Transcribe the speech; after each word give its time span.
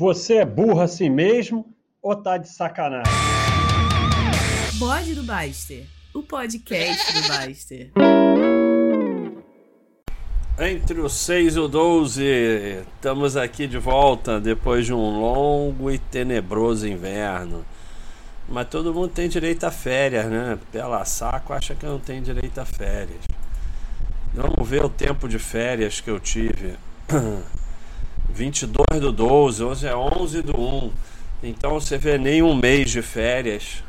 Você 0.00 0.36
é 0.36 0.46
burro 0.46 0.80
assim 0.80 1.10
mesmo 1.10 1.74
ou 2.00 2.16
tá 2.16 2.38
de 2.38 2.48
sacanagem? 2.48 3.12
Bode 4.78 5.14
do 5.14 5.22
Baster, 5.22 5.84
o 6.14 6.22
podcast 6.22 7.12
do 7.12 7.28
Baster. 7.28 7.92
Entre 10.58 10.98
o 10.98 11.06
6 11.06 11.54
e 11.54 11.60
o 11.60 11.68
12, 11.68 12.24
estamos 12.96 13.36
aqui 13.36 13.66
de 13.66 13.76
volta 13.76 14.40
depois 14.40 14.86
de 14.86 14.94
um 14.94 15.20
longo 15.20 15.90
e 15.90 15.98
tenebroso 15.98 16.88
inverno. 16.88 17.62
Mas 18.48 18.68
todo 18.68 18.94
mundo 18.94 19.10
tem 19.10 19.28
direito 19.28 19.64
a 19.64 19.70
férias, 19.70 20.24
né? 20.30 20.58
Pela 20.72 21.04
saco 21.04 21.52
acha 21.52 21.74
que 21.74 21.84
não 21.84 21.98
tem 21.98 22.22
direito 22.22 22.58
a 22.58 22.64
férias. 22.64 23.20
Vamos 24.32 24.66
ver 24.66 24.82
o 24.82 24.88
tempo 24.88 25.28
de 25.28 25.38
férias 25.38 26.00
que 26.00 26.08
eu 26.08 26.18
tive. 26.18 26.78
22 28.32 29.00
do 29.00 29.12
12, 29.12 29.62
hoje 29.62 29.86
é 29.86 29.96
11 29.96 30.42
do 30.42 30.58
1. 30.58 30.92
Então 31.42 31.72
você 31.74 31.98
vê 31.98 32.18
nem 32.18 32.42
um 32.42 32.54
mês 32.54 32.90
de 32.90 33.02
férias. 33.02 33.82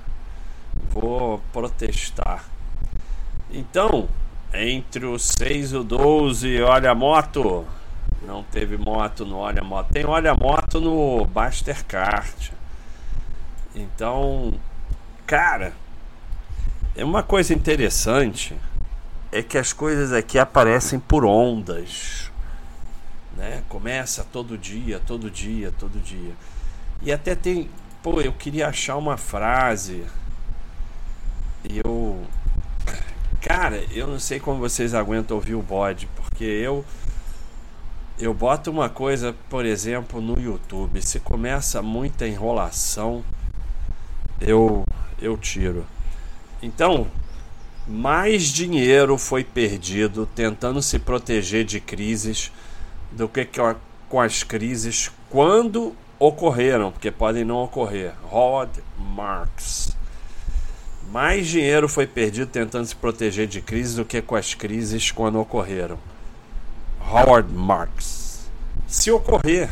Vou 0.89 1.41
protestar. 1.53 2.45
Então, 3.51 4.07
entre 4.53 5.05
o 5.05 5.19
6 5.19 5.71
e 5.71 5.77
o 5.77 5.83
12, 5.83 6.61
olha 6.61 6.91
a 6.91 6.95
moto. 6.95 7.65
Não 8.21 8.43
teve 8.43 8.77
moto 8.77 9.25
no 9.25 9.37
Olha 9.37 9.63
Moto. 9.63 9.91
Tem 9.91 10.05
Olha 10.05 10.35
Moto 10.35 10.79
no 10.79 11.25
Bastercart. 11.25 12.51
Então, 13.75 14.53
cara, 15.25 15.73
é 16.95 17.03
uma 17.03 17.23
coisa 17.23 17.53
interessante 17.53 18.55
é 19.31 19.41
que 19.41 19.57
as 19.57 19.73
coisas 19.73 20.11
aqui 20.11 20.37
aparecem 20.37 20.99
por 20.99 21.25
ondas 21.25 22.30
né? 23.35 23.63
Começa 23.69 24.23
todo 24.23 24.57
dia, 24.57 24.99
todo 24.99 25.29
dia, 25.29 25.73
todo 25.77 25.99
dia. 25.99 26.33
E 27.01 27.11
até 27.11 27.35
tem, 27.35 27.69
pô, 28.03 28.21
eu 28.21 28.33
queria 28.33 28.67
achar 28.67 28.97
uma 28.97 29.17
frase. 29.17 30.03
E 31.63 31.79
eu 31.83 32.25
cara, 33.41 33.83
eu 33.91 34.07
não 34.07 34.19
sei 34.19 34.39
como 34.39 34.59
vocês 34.59 34.93
aguentam 34.93 35.35
ouvir 35.35 35.55
o 35.55 35.61
bode, 35.61 36.07
porque 36.15 36.43
eu 36.43 36.85
eu 38.19 38.33
boto 38.33 38.69
uma 38.69 38.87
coisa, 38.87 39.35
por 39.49 39.65
exemplo, 39.65 40.21
no 40.21 40.39
YouTube, 40.39 41.01
se 41.01 41.19
começa 41.19 41.81
muita 41.81 42.27
enrolação, 42.27 43.23
eu 44.39 44.85
eu 45.19 45.37
tiro. 45.37 45.85
Então, 46.61 47.07
mais 47.87 48.43
dinheiro 48.45 49.17
foi 49.17 49.43
perdido 49.43 50.27
tentando 50.35 50.81
se 50.81 50.99
proteger 50.99 51.65
de 51.65 51.79
crises 51.79 52.51
do 53.11 53.27
que 53.27 53.47
com 54.07 54.19
as 54.19 54.43
crises 54.43 55.11
quando 55.29 55.95
ocorreram, 56.19 56.91
porque 56.91 57.09
podem 57.09 57.43
não 57.43 57.57
ocorrer. 57.57 58.13
Howard 58.31 58.83
Marks. 58.97 59.95
Mais 61.11 61.47
dinheiro 61.47 61.89
foi 61.89 62.07
perdido 62.07 62.49
tentando 62.49 62.85
se 62.85 62.95
proteger 62.95 63.47
de 63.47 63.61
crises 63.61 63.95
do 63.95 64.05
que 64.05 64.21
com 64.21 64.35
as 64.35 64.53
crises 64.53 65.11
quando 65.11 65.39
ocorreram. 65.39 65.97
Howard 67.01 67.51
Marks. 67.51 68.49
Se 68.87 69.11
ocorrer, 69.11 69.69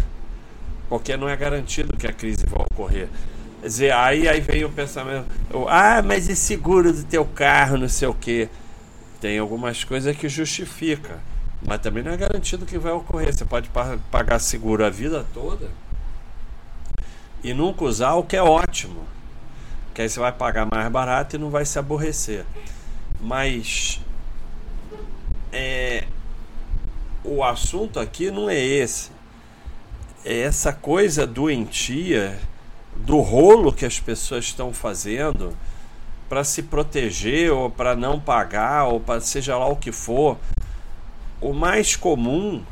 porque 0.90 1.16
não 1.16 1.30
é 1.30 1.36
garantido 1.36 1.96
que 1.96 2.08
a 2.08 2.14
crise 2.14 2.46
vai 2.48 2.66
ocorrer. 2.72 3.08
Quer 3.62 3.68
dizer, 3.68 3.94
aí, 3.94 4.28
aí 4.28 4.42
vem 4.42 4.64
o 4.64 4.70
pensamento: 4.70 5.28
ah, 5.68 6.02
mas 6.02 6.28
e 6.28 6.36
seguro 6.36 6.92
do 6.92 7.04
teu 7.04 7.26
carro, 7.26 7.78
não 7.78 7.90
sei 7.90 8.08
o 8.08 8.14
que. 8.14 8.50
Tem 9.22 9.38
algumas 9.38 9.84
coisas 9.84 10.16
que 10.16 10.28
justifica. 10.28 11.20
Mas 11.66 11.82
também 11.82 12.04
não 12.04 12.12
é 12.12 12.18
garantido 12.18 12.66
que 12.66 12.78
vai 12.78 12.92
ocorrer. 12.92 13.34
Você 13.34 13.46
pode 13.46 13.70
pagar 14.12 14.40
seguro 14.40 14.86
a 14.86 14.90
vida 14.90 15.26
toda 15.34 15.70
e 17.44 17.54
nunca 17.54 17.86
usar, 17.86 18.14
o 18.16 18.24
que 18.24 18.36
é 18.36 18.44
ótimo. 18.44 19.04
Que 19.94 20.02
aí 20.02 20.10
você 20.10 20.20
vai 20.20 20.32
pagar 20.32 20.68
mais 20.70 20.90
barato 20.92 21.36
e 21.36 21.40
não 21.40 21.50
vai 21.50 21.66
se 21.66 21.80
aborrecer. 21.80 22.46
Mas 23.20 24.00
é, 25.52 26.06
o 27.24 27.44
assunto 27.44 28.00
aqui 28.00 28.30
não 28.30 28.50
é 28.50 28.58
esse. 28.58 29.12
É 30.26 30.42
essa 30.42 30.74
coisa 30.74 31.26
doentia 31.26 32.38
do 32.96 33.20
rolo 33.22 33.72
que 33.72 33.86
as 33.86 34.00
pessoas 34.00 34.46
estão 34.46 34.74
fazendo 34.74 35.56
para 36.28 36.44
se 36.44 36.64
proteger 36.64 37.52
ou 37.52 37.72
para 37.72 37.96
não 37.96 38.20
pagar 38.20 38.86
ou 38.86 39.00
para 39.00 39.22
seja 39.22 39.58
lá 39.58 39.68
o 39.68 39.78
que 39.78 39.92
for 39.92 40.38
o 41.42 41.54
mais 41.54 41.96
comum 41.96 42.64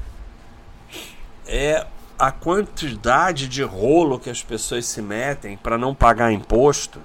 é 1.48 1.86
a 2.20 2.32
quantidade 2.32 3.48
de 3.48 3.64
rolo 3.64 4.20
que 4.20 4.30
as 4.30 4.42
pessoas 4.42 4.86
se 4.86 5.02
metem 5.02 5.56
para 5.56 5.78
não 5.78 5.94
pagar 5.94 6.32
imposto. 6.32 7.00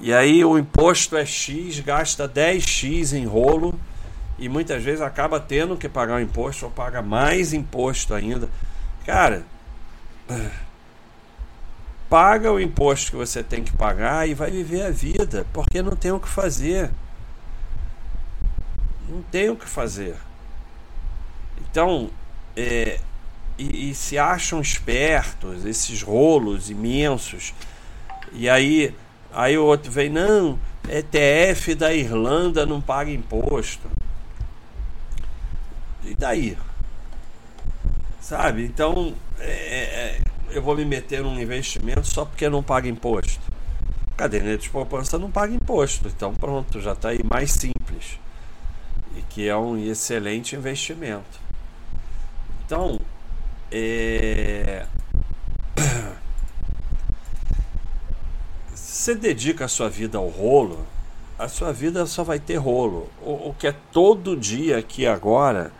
E 0.00 0.12
aí 0.12 0.44
o 0.44 0.58
imposto 0.58 1.16
é 1.16 1.24
X, 1.24 1.78
gasta 1.80 2.28
10X 2.28 3.12
em 3.12 3.26
rolo 3.26 3.78
e 4.38 4.48
muitas 4.48 4.82
vezes 4.82 5.00
acaba 5.00 5.38
tendo 5.38 5.76
que 5.76 5.88
pagar 5.88 6.16
o 6.16 6.20
imposto 6.20 6.64
ou 6.64 6.70
paga 6.70 7.02
mais 7.02 7.52
imposto 7.52 8.14
ainda. 8.14 8.48
Cara, 9.06 9.44
paga 12.08 12.50
o 12.50 12.58
imposto 12.58 13.12
que 13.12 13.16
você 13.16 13.42
tem 13.42 13.62
que 13.62 13.72
pagar 13.72 14.28
e 14.28 14.34
vai 14.34 14.50
viver 14.50 14.82
a 14.82 14.90
vida, 14.90 15.46
porque 15.52 15.82
não 15.82 15.94
tem 15.94 16.10
o 16.10 16.18
que 16.18 16.28
fazer. 16.28 16.90
Não 19.08 19.22
tem 19.22 19.50
o 19.50 19.56
que 19.56 19.68
fazer. 19.68 20.16
Então, 21.72 22.10
é, 22.54 23.00
e, 23.56 23.88
e, 23.88 23.94
se 23.94 24.18
acham 24.18 24.60
espertos, 24.60 25.64
esses 25.64 26.02
rolos 26.02 26.68
imensos, 26.68 27.54
e 28.30 28.46
aí, 28.46 28.94
aí 29.32 29.56
o 29.56 29.64
outro 29.64 29.90
vem, 29.90 30.10
não, 30.10 30.58
ETF 30.86 31.74
da 31.74 31.94
Irlanda 31.94 32.66
não 32.66 32.78
paga 32.78 33.10
imposto. 33.10 33.88
E 36.04 36.14
daí? 36.14 36.58
Sabe? 38.20 38.64
Então, 38.64 39.14
é, 39.38 39.50
é, 39.50 40.20
eu 40.50 40.60
vou 40.60 40.76
me 40.76 40.84
meter 40.84 41.22
num 41.22 41.40
investimento 41.40 42.06
só 42.06 42.26
porque 42.26 42.50
não 42.50 42.62
paga 42.62 42.86
imposto. 42.86 43.40
Caderneta 44.14 44.58
de 44.58 44.68
poupança 44.68 45.18
não 45.18 45.30
paga 45.30 45.54
imposto. 45.54 46.06
Então, 46.06 46.34
pronto, 46.34 46.82
já 46.82 46.92
está 46.92 47.08
aí 47.08 47.20
mais 47.24 47.50
simples. 47.50 48.20
E 49.16 49.22
que 49.22 49.48
é 49.48 49.56
um 49.56 49.78
excelente 49.78 50.54
investimento. 50.54 51.41
Então, 52.72 52.98
é... 53.70 54.86
você 58.74 59.14
dedica 59.14 59.66
a 59.66 59.68
sua 59.68 59.90
vida 59.90 60.16
ao 60.16 60.26
rolo, 60.28 60.86
a 61.38 61.48
sua 61.48 61.70
vida 61.70 62.06
só 62.06 62.24
vai 62.24 62.40
ter 62.40 62.56
rolo. 62.56 63.10
O, 63.20 63.50
o 63.50 63.54
que 63.58 63.66
é 63.66 63.74
todo 63.92 64.34
dia 64.34 64.78
aqui 64.78 65.06
agora, 65.06 65.70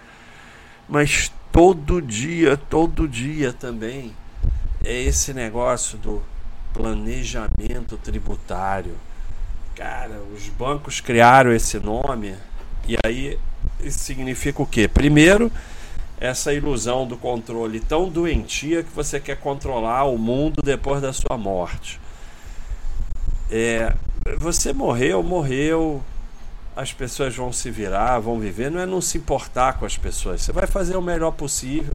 mas 0.86 1.32
todo 1.50 2.02
dia, 2.02 2.58
todo 2.58 3.08
dia 3.08 3.54
também, 3.54 4.14
é 4.84 4.92
esse 4.92 5.32
negócio 5.32 5.96
do 5.96 6.22
planejamento 6.74 7.96
tributário. 7.96 8.98
Cara, 9.74 10.20
os 10.36 10.46
bancos 10.50 11.00
criaram 11.00 11.54
esse 11.54 11.78
nome 11.78 12.34
e 12.86 12.98
aí 13.02 13.38
significa 13.88 14.60
o 14.60 14.66
quê? 14.66 14.86
Primeiro, 14.86 15.50
essa 16.22 16.54
ilusão 16.54 17.04
do 17.04 17.16
controle 17.16 17.80
tão 17.80 18.08
doentia 18.08 18.84
que 18.84 18.92
você 18.92 19.18
quer 19.18 19.36
controlar 19.38 20.04
o 20.04 20.16
mundo 20.16 20.62
depois 20.62 21.02
da 21.02 21.12
sua 21.12 21.36
morte. 21.36 22.00
É, 23.50 23.92
você 24.38 24.72
morreu, 24.72 25.20
morreu, 25.20 26.00
as 26.76 26.92
pessoas 26.92 27.34
vão 27.34 27.52
se 27.52 27.72
virar, 27.72 28.20
vão 28.20 28.38
viver, 28.38 28.70
não 28.70 28.78
é 28.78 28.86
não 28.86 29.00
se 29.00 29.18
importar 29.18 29.72
com 29.72 29.84
as 29.84 29.96
pessoas. 29.96 30.42
Você 30.42 30.52
vai 30.52 30.64
fazer 30.68 30.96
o 30.96 31.02
melhor 31.02 31.32
possível, 31.32 31.92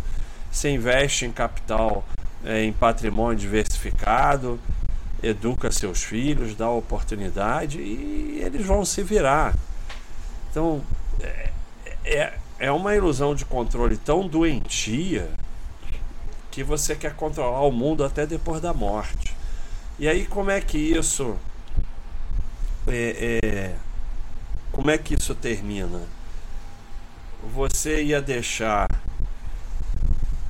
você 0.52 0.72
investe 0.72 1.26
em 1.26 1.32
capital, 1.32 2.04
é, 2.44 2.66
em 2.66 2.74
patrimônio 2.74 3.40
diversificado, 3.40 4.60
educa 5.24 5.72
seus 5.72 6.04
filhos, 6.04 6.54
dá 6.54 6.70
oportunidade 6.70 7.80
e 7.80 8.42
eles 8.44 8.66
vão 8.66 8.84
se 8.84 9.02
virar. 9.04 9.56
Então, 10.52 10.82
é, 11.22 11.50
é 12.04 12.34
é 12.60 12.72
uma 12.72 12.96
ilusão 12.96 13.36
de 13.36 13.46
controle 13.46 13.98
tão 13.98 14.28
doentia 14.28 15.30
que 16.50 16.64
você 16.64 16.96
quer 16.96 17.16
controlar 17.16 17.62
o 17.62 17.72
mundo 17.72 18.04
até 18.04 18.26
depois 18.26 18.62
da 18.62 18.74
morte. 18.74 19.36
E 20.00 20.08
aí 20.08 20.26
como 20.26 20.50
é 20.50 20.60
que 20.60 20.78
isso 20.78 21.38
é, 22.88 23.40
é, 23.44 23.76
como 24.72 24.90
é 24.90 24.98
que 24.98 25.16
isso 25.16 25.36
termina? 25.36 26.02
Você 27.54 28.04
ia 28.04 28.22
deixar 28.22 28.88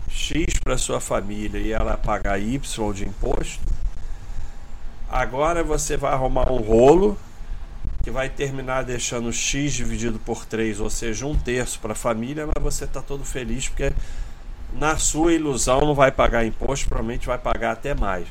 X 0.10 0.60
para 0.64 0.78
sua 0.78 1.00
família 1.00 1.60
e 1.60 1.72
ela 1.72 1.98
pagar 1.98 2.40
Y 2.40 2.94
de 2.94 3.06
imposto. 3.06 3.64
Agora 5.10 5.64
você 5.64 5.96
vai 5.98 6.14
arrumar 6.14 6.52
um 6.52 6.58
rolo 6.58 7.18
que 8.08 8.12
vai 8.12 8.30
terminar 8.30 8.86
deixando 8.86 9.34
x 9.34 9.74
dividido 9.74 10.18
por 10.18 10.46
3, 10.46 10.80
ou 10.80 10.90
seja, 10.90 11.26
um 11.26 11.36
terço 11.36 11.78
para 11.82 11.92
a 11.92 11.96
família, 11.96 12.48
mas 12.48 12.64
você 12.64 12.86
está 12.86 13.02
todo 13.02 13.26
feliz 13.26 13.68
porque 13.68 13.92
na 14.80 14.96
sua 14.98 15.34
ilusão 15.34 15.82
não 15.82 15.94
vai 15.94 16.10
pagar 16.10 16.46
imposto, 16.46 16.88
provavelmente 16.88 17.28
vai 17.28 17.38
pagar 17.38 17.74
até 17.74 17.94
mais. 17.94 18.26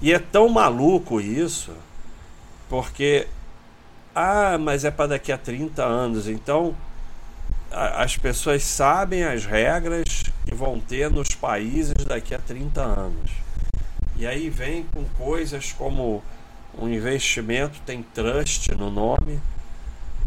E 0.00 0.14
é 0.14 0.18
tão 0.18 0.48
maluco 0.48 1.20
isso, 1.20 1.72
porque 2.70 3.28
ah, 4.14 4.56
mas 4.56 4.86
é 4.86 4.90
para 4.90 5.08
daqui 5.08 5.30
a 5.30 5.36
30 5.36 5.84
anos, 5.84 6.26
então 6.26 6.74
a, 7.70 8.04
as 8.04 8.16
pessoas 8.16 8.64
sabem 8.64 9.24
as 9.24 9.44
regras 9.44 10.22
que 10.46 10.54
vão 10.54 10.80
ter 10.80 11.10
nos 11.10 11.28
países 11.34 12.02
daqui 12.06 12.34
a 12.34 12.38
30 12.38 12.80
anos. 12.80 13.30
E 14.16 14.26
aí 14.26 14.48
vem 14.48 14.84
com 14.84 15.04
coisas 15.18 15.70
como 15.70 16.22
um 16.80 16.88
investimento 16.88 17.80
tem 17.84 18.02
trust 18.02 18.72
no 18.74 18.90
nome, 18.90 19.40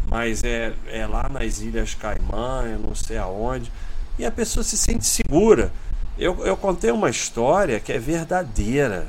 mas 0.08 0.44
é, 0.44 0.74
é 0.86 1.06
lá 1.06 1.28
nas 1.28 1.60
Ilhas 1.60 1.94
Caimã, 1.94 2.64
eu 2.66 2.78
não 2.78 2.94
sei 2.94 3.18
aonde, 3.18 3.72
e 4.18 4.26
a 4.26 4.30
pessoa 4.30 4.62
se 4.62 4.76
sente 4.76 5.06
segura. 5.06 5.72
Eu, 6.18 6.44
eu 6.44 6.56
contei 6.56 6.90
uma 6.90 7.08
história 7.08 7.80
que 7.80 7.92
é 7.92 7.98
verdadeira. 7.98 9.08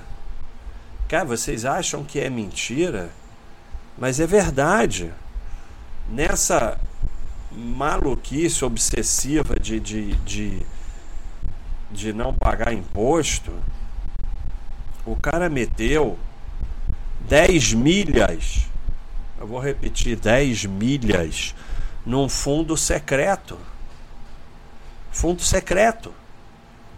Cara, 1.10 1.26
vocês 1.26 1.66
acham 1.66 2.04
que 2.04 2.20
é 2.20 2.30
mentira? 2.30 3.10
Mas 3.98 4.20
é 4.20 4.26
verdade. 4.26 5.12
Nessa 6.10 6.80
maluquice 7.52 8.64
obsessiva 8.64 9.56
de, 9.60 9.80
de, 9.80 10.16
de, 10.16 10.62
de 11.92 12.14
não 12.14 12.34
pagar 12.34 12.74
imposto, 12.74 13.52
o 15.06 15.16
cara 15.16 15.50
meteu 15.50 16.18
10 17.28 17.74
milhas, 17.74 18.68
eu 19.40 19.48
vou 19.48 19.60
repetir, 19.60 20.16
10 20.18 20.66
milhas 20.66 21.56
num 22.06 22.28
fundo 22.28 22.76
secreto. 22.76 23.58
Fundo 25.12 25.42
secreto. 25.42 26.14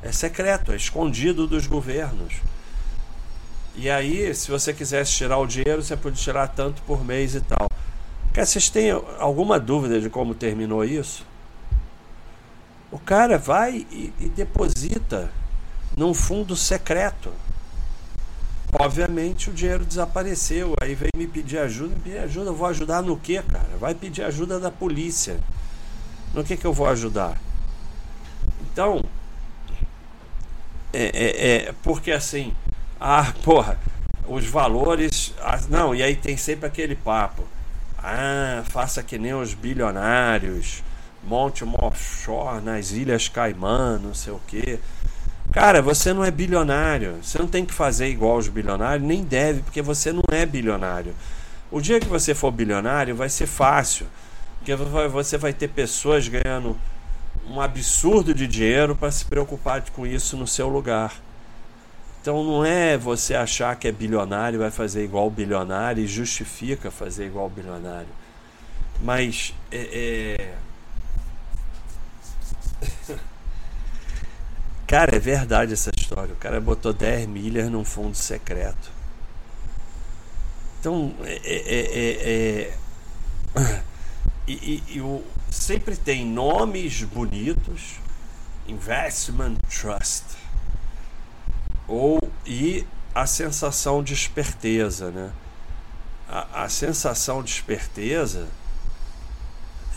É 0.01 0.11
secreto, 0.11 0.71
é 0.71 0.75
escondido 0.75 1.47
dos 1.47 1.67
governos. 1.67 2.35
E 3.75 3.89
aí, 3.89 4.33
se 4.33 4.49
você 4.49 4.73
quisesse 4.73 5.11
tirar 5.11 5.37
o 5.37 5.47
dinheiro, 5.47 5.81
você 5.81 5.97
podia 5.97 6.21
tirar 6.21 6.47
tanto 6.47 6.81
por 6.83 7.03
mês 7.03 7.35
e 7.35 7.41
tal. 7.41 7.67
Quer 8.33 8.45
vocês 8.45 8.69
têm 8.69 8.91
alguma 9.19 9.59
dúvida 9.59 9.99
de 9.99 10.09
como 10.09 10.33
terminou 10.33 10.83
isso? 10.83 11.25
O 12.91 12.99
cara 12.99 13.37
vai 13.37 13.85
e, 13.91 14.13
e 14.19 14.29
deposita 14.29 15.31
num 15.97 16.13
fundo 16.13 16.55
secreto. 16.55 17.31
Obviamente 18.79 19.49
o 19.49 19.53
dinheiro 19.53 19.85
desapareceu. 19.85 20.73
Aí 20.81 20.95
vem 20.95 21.09
me 21.15 21.27
pedir 21.27 21.59
ajuda. 21.59 21.95
Me 21.95 22.01
pedir 22.01 22.17
ajuda, 22.19 22.49
eu 22.49 22.55
vou 22.55 22.67
ajudar 22.67 23.01
no 23.01 23.17
que, 23.17 23.41
cara? 23.41 23.69
Vai 23.79 23.93
pedir 23.93 24.23
ajuda 24.23 24.59
da 24.59 24.71
polícia. 24.71 25.39
No 26.33 26.43
que, 26.43 26.57
que 26.57 26.65
eu 26.65 26.73
vou 26.73 26.87
ajudar? 26.87 27.37
Então, 28.61 29.01
é, 30.91 31.03
é, 31.03 31.55
é 31.67 31.73
porque 31.81 32.11
assim, 32.11 32.53
ah, 32.99 33.33
porra, 33.43 33.79
os 34.27 34.45
valores. 34.45 35.33
Ah, 35.41 35.59
não, 35.69 35.95
e 35.95 36.03
aí 36.03 36.15
tem 36.15 36.35
sempre 36.35 36.65
aquele 36.65 36.95
papo. 36.95 37.43
Ah, 37.97 38.63
faça 38.65 39.01
que 39.01 39.17
nem 39.17 39.33
os 39.33 39.53
bilionários, 39.53 40.83
monte 41.23 41.63
uma 41.63 41.83
offshore 41.85 42.61
nas 42.63 42.91
Ilhas 42.91 43.27
Caimã, 43.27 43.97
não 43.97 44.13
sei 44.13 44.33
o 44.33 44.41
quê. 44.47 44.79
Cara, 45.51 45.81
você 45.81 46.13
não 46.13 46.23
é 46.23 46.31
bilionário. 46.31 47.17
Você 47.21 47.37
não 47.37 47.47
tem 47.47 47.65
que 47.65 47.73
fazer 47.73 48.07
igual 48.07 48.37
os 48.37 48.47
bilionários, 48.47 49.07
nem 49.07 49.23
deve, 49.23 49.61
porque 49.61 49.81
você 49.81 50.11
não 50.11 50.23
é 50.31 50.45
bilionário. 50.45 51.13
O 51.71 51.81
dia 51.81 51.99
que 51.99 52.07
você 52.07 52.33
for 52.33 52.51
bilionário 52.51 53.15
vai 53.15 53.29
ser 53.29 53.47
fácil, 53.47 54.05
porque 54.57 54.75
você 54.75 55.37
vai 55.37 55.53
ter 55.53 55.69
pessoas 55.69 56.27
ganhando 56.27 56.77
um 57.47 57.61
absurdo 57.61 58.33
de 58.33 58.47
dinheiro 58.47 58.95
para 58.95 59.11
se 59.11 59.25
preocupar 59.25 59.83
com 59.91 60.05
isso 60.05 60.37
no 60.37 60.47
seu 60.47 60.67
lugar. 60.67 61.13
Então 62.21 62.43
não 62.43 62.65
é 62.65 62.97
você 62.97 63.35
achar 63.35 63.75
que 63.75 63.87
é 63.87 63.91
bilionário 63.91 64.57
vai 64.57 64.71
fazer 64.71 65.03
igual 65.03 65.29
bilionário 65.29 66.03
e 66.03 66.07
justifica 66.07 66.89
fazer 66.89 67.27
igual 67.27 67.47
bilionário. 67.49 68.07
Mas 69.01 69.53
é, 69.71 70.37
é... 70.39 70.53
Cara, 74.95 75.13
é 75.13 75.19
verdade 75.19 75.73
essa 75.73 75.91
história. 75.93 76.33
O 76.33 76.37
cara 76.37 76.61
botou 76.61 76.93
10 76.93 77.27
milhas 77.27 77.69
num 77.69 77.83
fundo 77.83 78.15
secreto. 78.15 78.89
Então, 80.79 81.13
é. 81.25 81.33
é, 81.43 81.59
é, 82.07 82.77
é 83.59 83.81
e, 84.47 84.53
e, 84.53 84.83
e 84.95 85.01
o, 85.01 85.21
sempre 85.51 85.97
tem 85.97 86.25
nomes 86.25 87.03
bonitos, 87.03 87.95
investment 88.69 89.57
trust, 89.69 90.23
ou 91.89 92.17
e 92.45 92.87
a 93.13 93.27
sensação 93.27 94.01
de 94.01 94.13
esperteza, 94.13 95.11
né? 95.11 95.29
A, 96.29 96.63
a 96.63 96.69
sensação 96.69 97.43
de 97.43 97.51
esperteza 97.51 98.47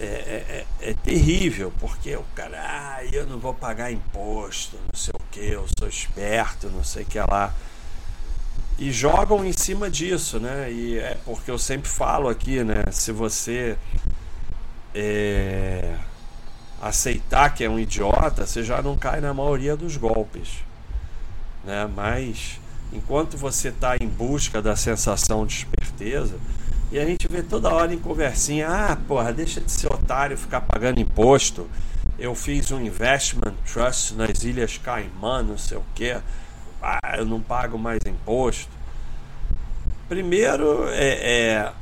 é, 0.01 0.05
é, 0.05 0.67
é, 0.81 0.91
é, 0.91 0.95
terrível, 0.95 1.73
porque 1.79 2.17
o 2.17 2.25
cara, 2.35 2.57
ah, 2.99 3.05
eu 3.13 3.27
não 3.27 3.39
vou 3.39 3.55
pagar 3.55 3.93
imposto, 3.93 4.77
não 4.77 4.99
sei 4.99 5.13
o 5.15 5.23
que, 5.31 5.53
eu 5.53 5.67
sou 5.79 5.89
esperto, 5.89 6.69
não 6.69 6.83
sei 6.83 7.05
o 7.05 7.07
que 7.07 7.19
lá. 7.19 7.55
E 8.77 8.91
jogam 8.91 9.45
em 9.45 9.53
cima 9.53 9.89
disso, 9.89 10.41
né? 10.41 10.71
E 10.71 10.99
é 10.99 11.17
porque 11.25 11.51
eu 11.51 11.59
sempre 11.59 11.89
falo 11.89 12.29
aqui, 12.29 12.65
né? 12.65 12.85
Se 12.91 13.13
você 13.13 13.77
é, 14.95 15.95
aceitar 16.83 17.55
que 17.55 17.63
é 17.63 17.71
um 17.71 17.79
idiota, 17.79 18.47
você 18.47 18.65
já 18.65 18.83
não 18.83 18.97
cai 18.97 19.21
na 19.21 19.33
maioria 19.33 19.77
dos 19.77 19.97
golpes, 19.97 20.65
né? 21.65 21.89
Mas 21.95 22.61
enquanto 22.93 23.37
você 23.37 23.69
está 23.69 23.97
em 24.01 24.09
busca 24.09 24.61
da 24.61 24.75
sensação 24.75 25.47
de 25.47 25.55
esperteza, 25.55 26.35
e 26.91 26.99
a 26.99 27.05
gente 27.05 27.29
vê 27.29 27.43
toda 27.43 27.73
hora 27.73 27.93
em 27.93 27.99
conversinha, 27.99 28.69
ah, 28.69 28.97
porra, 28.97 29.33
deixa 29.33 29.61
de 29.61 29.71
ser 29.71 29.93
otário 29.93 30.37
ficar 30.37 30.63
pagando 30.63 30.99
imposto. 30.99 31.69
Eu 32.19 32.35
fiz 32.35 32.71
um 32.73 32.81
investment 32.81 33.55
trust 33.73 34.15
nas 34.15 34.43
Ilhas 34.43 34.77
Caimã, 34.77 35.43
não 35.43 35.57
sei 35.57 35.79
o 35.79 35.85
que. 35.95 36.17
Ah, 36.83 37.17
eu 37.17 37.25
não 37.25 37.41
pago 37.41 37.79
mais 37.79 38.01
imposto. 38.07 38.71
Primeiro, 40.09 40.89
é, 40.89 41.07
é, 41.07 41.73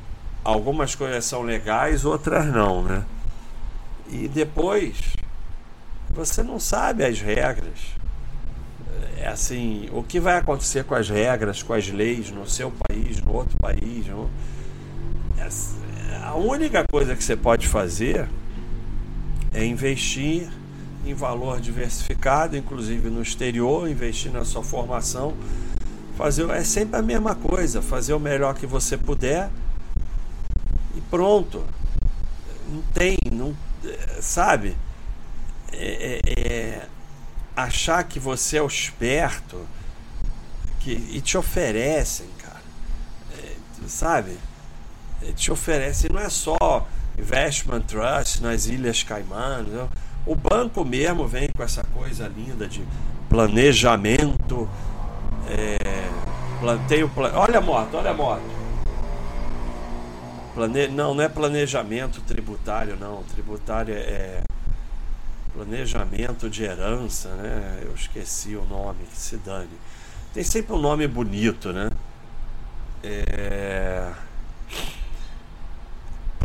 algumas 0.44 0.94
coisas 0.94 1.24
são 1.24 1.42
legais, 1.42 2.04
outras 2.04 2.44
não, 2.46 2.82
né? 2.82 3.04
E 4.10 4.28
depois, 4.28 4.96
você 6.10 6.42
não 6.42 6.60
sabe 6.60 7.04
as 7.04 7.20
regras. 7.20 7.96
É 9.18 9.28
assim, 9.28 9.88
o 9.92 10.02
que 10.02 10.20
vai 10.20 10.36
acontecer 10.36 10.84
com 10.84 10.94
as 10.94 11.08
regras, 11.08 11.62
com 11.62 11.72
as 11.72 11.88
leis 11.88 12.30
no 12.30 12.46
seu 12.46 12.70
país, 12.70 13.20
no 13.22 13.32
outro 13.32 13.56
país. 13.58 14.06
No 14.06 14.30
a 16.22 16.34
única 16.34 16.84
coisa 16.90 17.14
que 17.14 17.22
você 17.22 17.36
pode 17.36 17.68
fazer 17.68 18.28
é 19.56 19.64
investir 19.64 20.48
em 21.06 21.14
valor 21.14 21.60
diversificado, 21.60 22.56
inclusive 22.56 23.08
no 23.08 23.22
exterior, 23.22 23.88
investir 23.88 24.30
na 24.30 24.44
sua 24.44 24.62
formação. 24.62 25.34
Fazer 26.14 26.48
é 26.50 26.62
sempre 26.62 26.98
a 26.98 27.02
mesma 27.02 27.34
coisa, 27.34 27.80
fazer 27.80 28.12
o 28.12 28.20
melhor 28.20 28.54
que 28.54 28.66
você 28.66 28.98
puder 28.98 29.48
e 30.94 31.00
pronto. 31.10 31.64
Não 32.68 32.82
tem, 32.92 33.16
não 33.32 33.56
sabe? 34.20 34.76
É, 35.72 36.20
é, 36.26 36.50
é 36.52 36.88
achar 37.56 38.04
que 38.04 38.20
você 38.20 38.58
é 38.58 38.62
o 38.62 38.66
esperto 38.66 39.66
que, 40.80 40.90
e 40.90 41.20
te 41.22 41.38
oferecem, 41.38 42.26
cara. 42.42 42.62
É, 43.38 43.54
sabe? 43.88 44.36
te 45.34 45.50
oferece, 45.50 46.12
não 46.12 46.20
é 46.20 46.28
só 46.28 46.86
investment 47.18 47.82
trust 47.82 48.42
nas 48.42 48.66
Ilhas 48.66 49.02
Caimã. 49.02 49.62
Não? 49.62 49.88
O 50.24 50.34
banco 50.34 50.84
mesmo 50.84 51.26
vem 51.26 51.48
com 51.56 51.62
essa 51.62 51.84
coisa 51.84 52.28
linda 52.28 52.66
de 52.66 52.82
planejamento. 53.28 54.68
É, 55.48 55.76
planteio, 56.58 57.10
olha 57.34 57.58
a 57.58 57.62
moto, 57.62 57.96
olha 57.96 58.10
a 58.10 58.14
moto. 58.14 58.56
Plane, 60.54 60.88
não, 60.88 61.14
não 61.14 61.22
é 61.22 61.28
planejamento 61.28 62.20
tributário, 62.22 62.96
não. 62.98 63.22
Tributário 63.24 63.94
é, 63.94 63.98
é 63.98 64.42
planejamento 65.52 66.48
de 66.48 66.64
herança, 66.64 67.28
né? 67.34 67.80
Eu 67.82 67.94
esqueci 67.94 68.56
o 68.56 68.64
nome, 68.64 69.04
que 69.10 69.18
se 69.18 69.36
dane. 69.36 69.68
Tem 70.32 70.42
sempre 70.42 70.74
um 70.74 70.78
nome 70.78 71.06
bonito, 71.06 71.72
né? 71.72 71.90
É... 73.02 74.10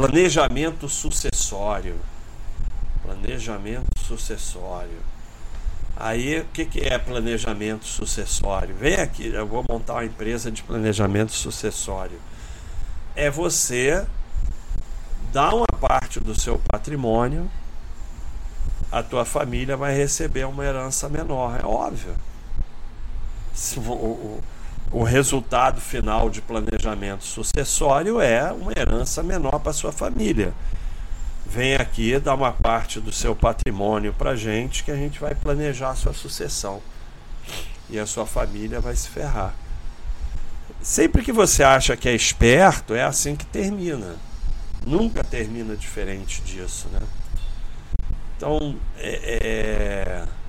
Planejamento 0.02 0.90
sucessório. 0.90 1.96
Planejamento 3.04 4.00
sucessório. 4.00 4.98
Aí, 5.96 6.40
o 6.40 6.46
que, 6.46 6.66
que 6.66 6.80
é 6.80 6.98
planejamento 6.98 7.86
sucessório? 7.86 8.76
Vem 8.76 8.96
aqui, 8.96 9.28
eu 9.28 9.46
vou 9.46 9.64
montar 9.70 9.94
uma 9.94 10.06
empresa 10.06 10.50
de 10.50 10.64
planejamento 10.64 11.32
sucessório. 11.32 12.20
É 13.16 13.30
você 13.30 14.04
dar 15.32 15.54
uma 15.54 15.68
parte 15.80 16.20
do 16.20 16.34
seu 16.34 16.60
patrimônio 16.68 17.48
a 18.92 19.04
tua 19.04 19.24
família 19.24 19.78
vai 19.78 19.96
receber 19.96 20.46
uma 20.48 20.66
herança 20.66 21.08
menor, 21.08 21.60
é 21.62 21.66
óbvio. 21.66 22.16
O, 23.78 23.80
o, 23.80 24.44
o 24.92 25.04
resultado 25.04 25.80
final 25.80 26.30
de 26.30 26.42
planejamento 26.42 27.24
sucessório 27.24 28.20
é 28.20 28.52
uma 28.52 28.74
herança 28.78 29.24
menor 29.24 29.60
para 29.60 29.72
sua 29.72 29.92
família. 29.92 30.54
Vem 31.46 31.76
aqui 31.76 32.20
dar 32.20 32.36
uma 32.36 32.52
parte 32.52 33.00
do 33.00 33.12
seu 33.12 33.36
patrimônio 33.36 34.14
para 34.14 34.36
gente 34.36 34.84
que 34.84 34.92
a 34.92 34.96
gente 34.96 35.20
vai 35.20 35.34
planejar 35.34 35.92
a 35.92 35.96
sua 35.96 36.14
sucessão 36.14 36.82
e 37.90 37.98
a 38.00 38.06
sua 38.06 38.26
família 38.26 38.80
vai 38.80 38.96
se 38.96 39.08
ferrar. 39.08 39.54
Sempre 40.82 41.24
que 41.24 41.32
você 41.32 41.64
acha 41.64 41.96
que 41.96 42.10
é 42.10 42.14
esperto, 42.14 42.94
é 42.94 43.04
assim 43.04 43.36
que 43.36 43.46
termina. 43.46 44.16
Nunca 44.86 45.24
termina 45.24 45.76
diferente 45.76 46.42
disso, 46.42 46.88
né? 46.92 47.02
Então, 48.36 48.76
é, 48.98 50.26
é... 50.26 50.41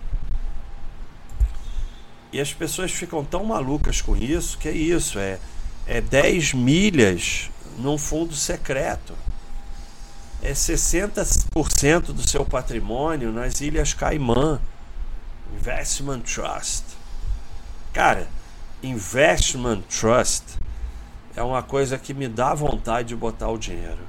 E 2.33 2.41
as 2.41 2.53
pessoas 2.53 2.91
ficam 2.91 3.23
tão 3.23 3.45
malucas 3.45 4.01
com 4.01 4.17
isso 4.17 4.57
que 4.57 4.69
é 4.69 4.73
isso, 4.73 5.19
é, 5.19 5.39
é 5.87 6.01
10 6.01 6.55
milhas 6.55 7.51
num 7.79 7.99
fundo 7.99 8.35
secreto. 8.35 9.15
É 10.43 10.53
60% 10.53 12.07
do 12.07 12.29
seu 12.29 12.45
patrimônio 12.45 13.31
nas 13.31 13.61
Ilhas 13.61 13.93
Caimã. 13.93 14.61
Investment 15.55 16.21
Trust. 16.21 16.85
Cara, 17.93 18.27
Investment 18.83 19.83
Trust 19.83 20.59
é 21.37 21.43
uma 21.43 21.63
coisa 21.63 21.99
que 21.99 22.15
me 22.15 22.27
dá 22.27 22.55
vontade 22.55 23.09
de 23.09 23.17
botar 23.17 23.51
o 23.51 23.59
dinheiro. 23.59 24.01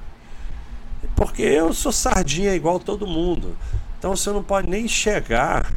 Porque 1.14 1.42
eu 1.42 1.72
sou 1.72 1.92
sardinha 1.92 2.54
igual 2.54 2.80
todo 2.80 3.06
mundo. 3.06 3.56
Então 3.98 4.16
você 4.16 4.30
não 4.30 4.42
pode 4.42 4.68
nem 4.68 4.88
chegar 4.88 5.72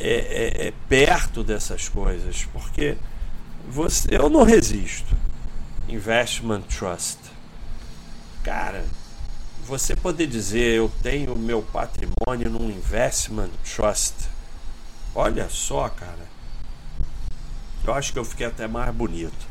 é, 0.00 0.64
é, 0.64 0.68
é 0.68 0.72
perto 0.88 1.42
dessas 1.42 1.88
coisas. 1.88 2.44
Porque 2.52 2.96
você, 3.68 4.08
eu 4.10 4.28
não 4.28 4.42
resisto. 4.42 5.16
Investment 5.88 6.62
Trust. 6.62 7.18
Cara, 8.42 8.84
você 9.66 9.94
poder 9.94 10.26
dizer 10.26 10.76
eu 10.76 10.90
tenho 11.02 11.36
meu 11.36 11.62
patrimônio 11.62 12.50
num 12.50 12.70
Investment 12.70 13.50
Trust. 13.64 14.14
Olha 15.14 15.48
só, 15.50 15.88
cara. 15.88 16.28
Eu 17.84 17.94
acho 17.94 18.12
que 18.12 18.18
eu 18.18 18.24
fiquei 18.24 18.46
até 18.46 18.66
mais 18.66 18.94
bonito. 18.94 19.46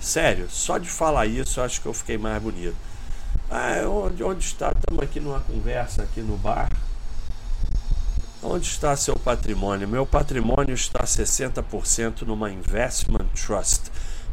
Sério, 0.00 0.50
só 0.50 0.78
de 0.78 0.88
falar 0.88 1.26
isso 1.26 1.60
eu 1.60 1.64
acho 1.64 1.80
que 1.80 1.86
eu 1.86 1.94
fiquei 1.94 2.18
mais 2.18 2.42
bonito. 2.42 2.76
Ah, 3.50 3.86
onde, 3.86 4.22
onde 4.22 4.44
está? 4.44 4.72
Estamos 4.72 5.02
aqui 5.02 5.20
numa 5.20 5.40
conversa 5.40 6.02
aqui 6.02 6.20
no 6.20 6.36
bar. 6.36 6.70
Onde 8.44 8.66
está 8.66 8.96
seu 8.96 9.14
patrimônio? 9.14 9.86
Meu 9.86 10.04
patrimônio 10.04 10.74
está 10.74 11.04
60% 11.04 12.22
numa 12.22 12.50
investment 12.50 13.28
trust 13.36 13.82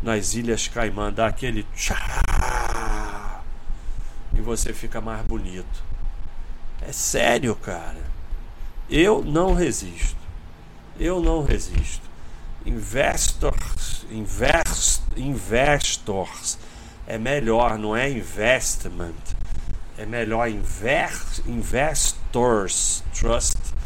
nas 0.02 0.34
Ilhas 0.34 0.68
Caimã. 0.68 1.14
Dá 1.14 1.28
aquele 1.28 1.62
tchá 1.76 3.44
e 4.36 4.42
você 4.42 4.74
fica 4.74 5.00
mais 5.00 5.24
bonito. 5.28 5.84
É 6.82 6.92
sério, 6.92 7.56
cara. 7.56 8.02
Eu 8.90 9.24
não 9.24 9.54
resisto. 9.54 10.18
Eu 11.00 11.22
não 11.22 11.44
resisto. 11.44 12.10
Investors, 12.66 14.08
invest, 14.10 15.04
investors 15.16 16.58
é 17.06 17.20
melhor, 17.20 17.78
não 17.78 17.96
é 17.96 18.10
investment. 18.10 19.14
É 20.00 20.06
melhor 20.06 20.50
invest, 20.50 21.44
investors 21.48 23.04
trust 23.14 23.79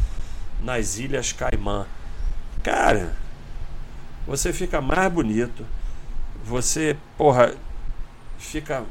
nas 0.63 0.97
Ilhas 0.97 1.33
Caimã. 1.33 1.85
Cara, 2.63 3.13
você 4.25 4.53
fica 4.53 4.79
mais 4.81 5.11
bonito. 5.11 5.65
Você, 6.45 6.97
porra, 7.17 7.53
fica 8.37 8.83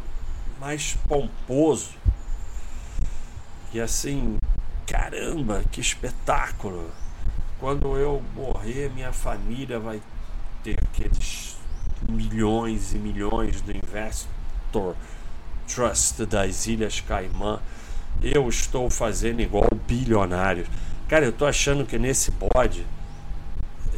mais 0.60 0.96
pomposo. 1.08 1.90
E 3.72 3.80
assim, 3.80 4.36
caramba, 4.86 5.64
que 5.72 5.80
espetáculo. 5.80 6.90
Quando 7.58 7.96
eu 7.96 8.22
morrer, 8.34 8.90
minha 8.90 9.12
família 9.12 9.78
vai 9.78 10.02
ter 10.62 10.76
aqueles 10.82 11.56
milhões 12.08 12.92
e 12.92 12.98
milhões 12.98 13.60
do 13.62 13.72
Investor 13.74 14.94
Trust 15.66 16.26
das 16.26 16.66
Ilhas 16.66 17.00
Caimã. 17.00 17.60
Eu 18.20 18.48
estou 18.48 18.90
fazendo 18.90 19.40
igual 19.40 19.68
bilionário. 19.86 20.66
Cara, 21.12 21.26
eu 21.26 21.33
tô 21.33 21.45
achando 21.45 21.85
que 21.85 21.99
nesse 21.99 22.31
bode 22.31 22.87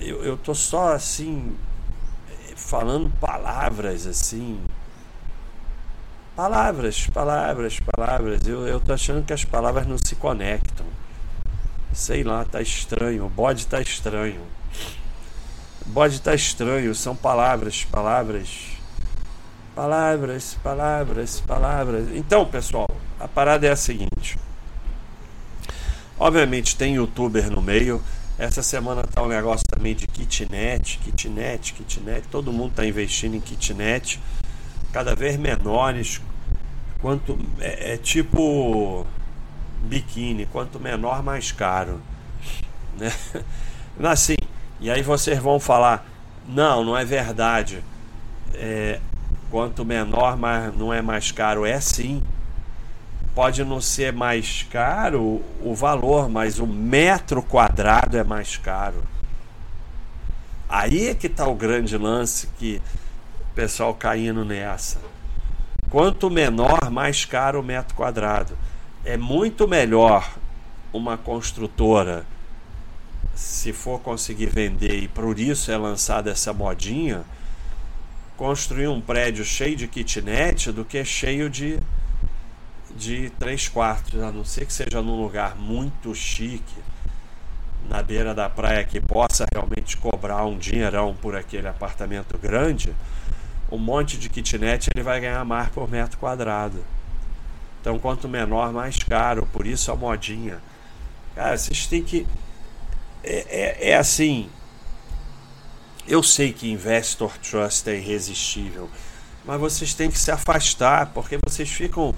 eu, 0.01 0.25
eu 0.25 0.37
tô 0.37 0.53
só 0.53 0.95
assim 0.95 1.57
falando 2.57 3.09
palavras 3.21 4.05
assim. 4.05 4.61
Palavras, 6.35 7.07
palavras, 7.07 7.79
palavras. 7.79 8.45
Eu, 8.49 8.67
eu 8.67 8.81
tô 8.81 8.93
achando 8.93 9.25
que 9.25 9.33
as 9.33 9.45
palavras 9.45 9.87
não 9.87 9.97
se 9.97 10.17
conectam. 10.17 10.85
Sei 11.93 12.25
lá, 12.25 12.45
tá 12.45 12.61
estranho. 12.61 13.27
O 13.27 13.31
bode 13.31 13.69
tá 13.69 13.81
estranho. 13.81 14.41
Bode 15.87 16.21
tá 16.21 16.35
estranho, 16.35 16.93
são 16.97 17.15
palavras, 17.15 17.85
palavras. 17.85 18.73
Palavras, 19.73 20.59
palavras, 20.65 21.41
palavras. 21.43 22.09
Então, 22.13 22.45
pessoal, 22.45 22.89
a 23.21 23.29
parada 23.29 23.69
é 23.69 23.71
a 23.71 23.77
seguinte. 23.77 24.37
Obviamente 26.19 26.77
tem 26.77 26.95
youtuber 26.95 27.51
no 27.51 27.61
meio. 27.61 28.03
Essa 28.39 28.63
semana 28.63 29.05
tá 29.05 29.23
um 29.23 29.29
negócio 29.29 29.65
também 29.69 29.95
de 29.95 30.07
kitnet, 30.07 30.99
kitnet, 30.99 31.73
kitnet. 31.73 32.27
Todo 32.29 32.53
mundo 32.53 32.73
tá 32.75 32.85
investindo 32.85 33.37
em 33.37 33.41
kitnet, 33.41 34.21
cada 34.93 35.15
vez 35.15 35.37
menores. 35.37 36.21
Quanto 37.01 37.39
é, 37.61 37.95
é 37.95 37.97
tipo 37.97 39.07
biquíni, 39.83 40.47
quanto 40.47 40.81
menor 40.81 41.23
mais 41.23 41.53
caro, 41.53 42.01
né? 42.99 43.13
Assim, 44.03 44.37
e 44.81 44.91
aí 44.91 45.03
vocês 45.03 45.39
vão 45.39 45.61
falar: 45.61 46.05
não, 46.49 46.85
não 46.85 46.97
é 46.97 47.05
verdade. 47.05 47.83
É, 48.55 49.01
quanto 49.51 49.85
menor, 49.85 50.37
mas 50.37 50.75
não 50.77 50.93
é 50.93 51.01
mais 51.01 51.31
caro. 51.31 51.65
É 51.65 51.81
sim. 51.81 52.23
Pode 53.35 53.65
não 53.65 53.81
ser 53.81 54.13
mais 54.13 54.65
caro 54.71 55.43
o 55.61 55.75
valor, 55.75 56.29
mas 56.29 56.59
o 56.59 56.67
metro 56.67 57.43
quadrado 57.43 58.17
é 58.17 58.23
mais 58.23 58.57
caro. 58.57 59.03
Aí 60.69 61.09
é 61.09 61.15
que 61.15 61.27
está 61.27 61.47
o 61.47 61.55
grande 61.55 61.97
lance 61.97 62.49
que 62.59 62.81
o 63.41 63.55
pessoal 63.55 63.93
caindo 63.95 64.45
nessa. 64.45 65.01
Quanto 65.91 66.31
menor, 66.31 66.91
mais 66.91 67.25
caro 67.25 67.61
o 67.61 67.63
metro 67.63 67.95
quadrado. 67.95 68.57
É 69.05 69.17
muito 69.17 69.67
melhor 69.67 70.33
uma 70.93 71.17
construtora 71.19 72.25
se 73.35 73.73
for 73.73 74.01
conseguir 74.01 74.47
vender 74.47 75.03
e 75.03 75.09
por 75.09 75.39
isso 75.39 75.71
é 75.71 75.77
lançada 75.77 76.31
essa 76.31 76.53
modinha, 76.53 77.25
construir 78.37 78.89
um 78.89 79.01
prédio 79.01 79.45
cheio 79.45 79.77
de 79.77 79.89
kitnet 79.89 80.71
do 80.71 80.85
que 80.85 81.05
cheio 81.05 81.51
de 81.51 81.81
de 82.97 83.31
três 83.31 83.69
quartos, 83.69 84.23
a 84.23 84.31
não 84.31 84.45
ser 84.45 84.67
que 84.67 84.73
seja 84.73 85.03
num 85.03 85.21
lugar 85.21 85.57
muito 85.57 86.15
chique, 86.15 86.83
na 87.89 88.03
beira 88.03 88.35
da 88.35 88.49
praia 88.49 88.85
que 88.85 89.01
possa 89.01 89.47
realmente 89.53 89.97
cobrar 89.97 90.45
um 90.47 90.57
dinheirão 90.57 91.15
por 91.15 91.37
aquele 91.37 91.69
apartamento 91.69 92.39
grande, 92.39 92.95
um 93.71 93.79
monte 93.79 94.17
de 94.17 94.29
kitnet 94.29 94.89
ele 94.95 95.03
vai 95.03 95.21
ganhar 95.21 95.45
mais 95.45 95.69
por 95.69 95.91
metro 95.91 96.19
quadrado. 96.19 96.85
Então, 97.81 97.99
quanto 97.99 98.27
menor, 98.29 98.73
mais 98.73 98.99
caro. 98.99 99.47
Por 99.53 99.67
isso 99.67 99.93
a 99.93 99.97
modinha. 99.97 100.59
Cara, 101.35 101.59
vocês 101.59 101.87
têm 101.87 102.03
que 102.03 102.27
é, 103.23 103.47
é, 103.49 103.91
é 103.91 103.97
assim. 103.97 104.49
Eu 106.07 106.23
sei 106.23 106.53
que 106.53 106.71
Investor 106.71 107.37
Trust 107.39 107.89
é 107.89 107.97
irresistível, 107.97 108.89
mas 109.45 109.59
vocês 109.59 109.95
têm 109.95 110.11
que 110.11 110.19
se 110.19 110.31
afastar, 110.31 111.13
porque 111.15 111.39
vocês 111.43 111.71
ficam 111.71 112.15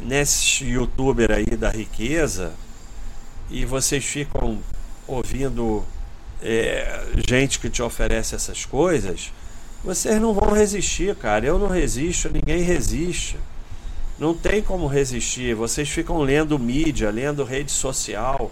nesse 0.00 0.64
youtuber 0.64 1.30
aí 1.30 1.56
da 1.56 1.70
riqueza 1.70 2.52
e 3.50 3.64
vocês 3.64 4.04
ficam 4.04 4.58
ouvindo 5.06 5.84
é, 6.42 7.04
gente 7.28 7.58
que 7.58 7.70
te 7.70 7.82
oferece 7.82 8.34
essas 8.34 8.64
coisas, 8.64 9.32
vocês 9.82 10.20
não 10.20 10.34
vão 10.34 10.52
resistir, 10.52 11.14
cara. 11.16 11.46
Eu 11.46 11.58
não 11.58 11.68
resisto, 11.68 12.28
ninguém 12.28 12.62
resiste. 12.62 13.38
Não 14.18 14.34
tem 14.34 14.60
como 14.60 14.86
resistir. 14.86 15.54
Vocês 15.54 15.88
ficam 15.88 16.18
lendo 16.18 16.58
mídia, 16.58 17.10
lendo 17.10 17.44
rede 17.44 17.70
social, 17.70 18.50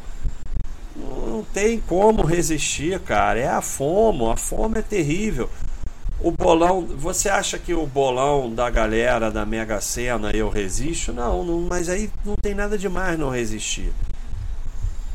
não 0.97 1.45
tem 1.53 1.81
como 1.81 2.23
resistir, 2.23 2.99
cara. 3.01 3.39
É 3.39 3.49
a 3.49 3.61
fome, 3.61 4.31
a 4.31 4.37
fome 4.37 4.79
é 4.79 4.83
terrível. 4.83 5.51
O 6.19 6.31
bolão, 6.31 6.87
você 6.87 7.29
acha 7.29 7.59
que 7.59 7.75
o 7.75 7.87
bolão 7.87 8.53
da 8.53 8.71
galera 8.71 9.31
da 9.31 9.45
Mega 9.45 9.81
Sena 9.81 10.31
eu 10.31 10.49
resisto? 10.49 11.13
Não, 11.13 11.45
não, 11.45 11.61
mas 11.61 11.89
aí 11.89 12.11
não 12.25 12.37
tem 12.37 12.55
nada 12.55 12.79
demais 12.79 13.19
não 13.19 13.29
resistir. 13.29 13.93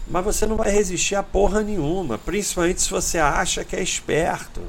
Mas 0.07 0.23
você 0.23 0.45
não 0.45 0.57
vai 0.57 0.69
resistir 0.69 1.15
a 1.15 1.23
porra 1.23 1.61
nenhuma, 1.61 2.17
principalmente 2.17 2.81
se 2.81 2.89
você 2.89 3.17
acha 3.17 3.63
que 3.63 3.75
é 3.75 3.81
esperto. 3.81 4.61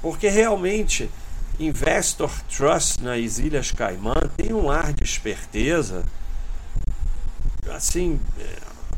Porque 0.00 0.28
realmente, 0.28 1.10
Investor 1.58 2.30
Trust 2.48 3.02
nas 3.02 3.38
Ilhas 3.38 3.72
Caimã 3.72 4.14
tem 4.36 4.52
um 4.52 4.70
ar 4.70 4.92
de 4.92 5.02
esperteza. 5.02 6.04
Assim, 7.70 8.20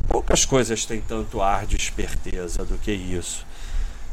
poucas 0.07 0.45
coisas 0.45 0.85
têm 0.85 1.01
tanto 1.01 1.41
ar 1.41 1.65
de 1.65 1.77
esperteza 1.77 2.63
do 2.63 2.77
que 2.77 2.91
isso. 2.91 3.45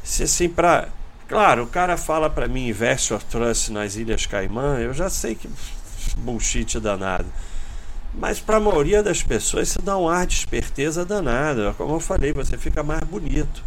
Se 0.03 0.23
assim, 0.23 0.49
para 0.49 0.89
Claro, 1.29 1.65
o 1.65 1.67
cara 1.67 1.97
fala 1.97 2.29
para 2.29 2.47
mim 2.47 2.69
Investor 2.69 3.23
Trust 3.23 3.73
nas 3.73 3.97
Ilhas 3.97 4.27
Caimã, 4.27 4.79
eu 4.79 4.93
já 4.93 5.09
sei 5.09 5.35
que 5.35 5.49
bullshit 6.19 6.79
danado. 6.79 7.27
Mas 8.13 8.39
para 8.39 8.59
a 8.59 8.61
maioria 8.61 9.03
das 9.03 9.23
pessoas 9.23 9.69
isso 9.69 9.83
dá 9.83 9.97
um 9.97 10.09
ar 10.09 10.27
de 10.27 10.35
esperteza 10.35 11.05
danada. 11.05 11.75
Como 11.75 11.95
eu 11.95 12.01
falei, 12.01 12.33
você 12.33 12.57
fica 12.57 12.83
mais 12.83 13.01
bonito. 13.01 13.63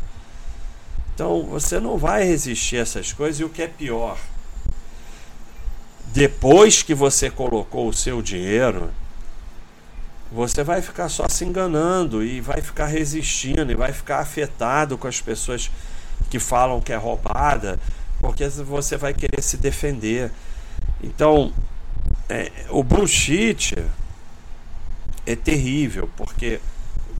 Então 1.13 1.43
você 1.43 1.79
não 1.79 1.97
vai 1.97 2.23
resistir 2.23 2.77
a 2.77 2.81
essas 2.81 3.11
coisas 3.11 3.39
e 3.39 3.43
o 3.43 3.49
que 3.49 3.63
é 3.63 3.67
pior, 3.67 4.17
depois 6.13 6.81
que 6.83 6.93
você 6.93 7.29
colocou 7.29 7.89
o 7.89 7.93
seu 7.93 8.21
dinheiro, 8.21 8.91
você 10.31 10.63
vai 10.63 10.81
ficar 10.81 11.09
só 11.09 11.27
se 11.27 11.43
enganando 11.45 12.23
e 12.23 12.39
vai 12.39 12.61
ficar 12.61 12.85
resistindo 12.85 13.71
e 13.71 13.75
vai 13.75 13.91
ficar 13.91 14.19
afetado 14.19 14.97
com 14.97 15.07
as 15.07 15.21
pessoas 15.21 15.69
que 16.29 16.39
falam 16.39 16.81
que 16.81 16.91
é 16.91 16.95
roubada, 16.95 17.79
porque 18.19 18.47
você 18.47 18.97
vai 18.97 19.13
querer 19.13 19.41
se 19.41 19.57
defender. 19.57 20.31
Então, 21.01 21.53
é, 22.29 22.51
o 22.69 22.83
bullshit 22.83 23.75
é 25.25 25.35
terrível, 25.35 26.09
porque 26.15 26.59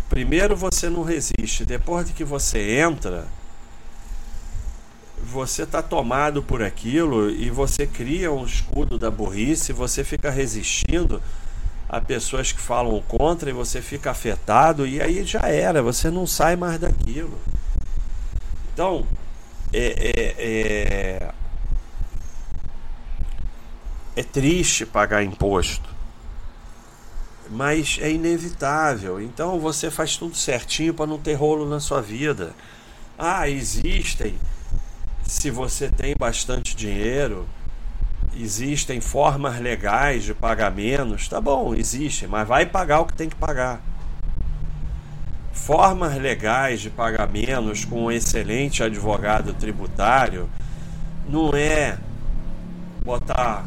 primeiro 0.10 0.56
você 0.56 0.90
não 0.90 1.04
resiste, 1.04 1.66
depois 1.66 2.08
de 2.08 2.14
que 2.14 2.24
você 2.24 2.80
entra, 2.80 3.28
você 5.24 5.64
está 5.64 5.82
tomado 5.82 6.42
por 6.42 6.62
aquilo 6.62 7.30
e 7.30 7.50
você 7.50 7.86
cria 7.86 8.32
um 8.32 8.46
escudo 8.46 8.98
da 8.98 9.12
burrice, 9.12 9.74
você 9.74 10.04
fica 10.04 10.30
resistindo 10.30 11.22
a 11.90 12.00
pessoas 12.02 12.52
que 12.52 12.60
falam 12.60 13.02
contra 13.08 13.50
e 13.50 13.54
você 13.54 13.82
fica 13.82 14.12
afetado 14.12 14.86
e 14.86 15.02
aí 15.02 15.24
já 15.24 15.42
era, 15.42 15.82
você 15.82 16.10
não 16.10 16.28
sai 16.28 16.56
mais 16.56 16.80
daquilo. 16.80 17.38
Então, 18.78 19.08
é, 19.74 19.88
é, 19.88 20.36
é, 20.38 21.34
é 24.16 24.24
triste 24.24 24.86
pagar 24.86 25.24
imposto 25.24 25.98
mas 27.50 27.98
é 28.02 28.12
inevitável. 28.12 29.20
Então 29.20 29.60
você 29.60 29.90
faz 29.90 30.16
tudo 30.16 30.36
certinho 30.36 30.94
para 30.94 31.08
não 31.08 31.18
ter 31.18 31.34
rolo 31.34 31.68
na 31.68 31.80
sua 31.80 32.02
vida. 32.02 32.54
Ah, 33.18 33.50
existem. 33.50 34.36
Se 35.24 35.50
você 35.50 35.90
tem 35.90 36.14
bastante 36.16 36.76
dinheiro, 36.76 37.48
existem 38.36 39.02
formas 39.02 39.60
legais 39.60 40.24
de 40.24 40.36
pagar 40.36 40.72
menos. 40.72 41.28
Tá 41.28 41.42
bom, 41.42 41.74
existem, 41.74 42.28
mas 42.28 42.48
vai 42.48 42.66
pagar 42.66 43.00
o 43.00 43.06
que 43.06 43.14
tem 43.14 43.30
que 43.30 43.36
pagar. 43.36 43.82
Formas 45.58 46.16
legais 46.16 46.80
de 46.80 46.90
pagar 46.90 47.28
menos 47.30 47.84
com 47.84 48.06
um 48.06 48.12
excelente 48.12 48.82
advogado 48.82 49.54
tributário 49.54 50.50
não 51.28 51.50
é 51.54 51.98
botar 53.04 53.66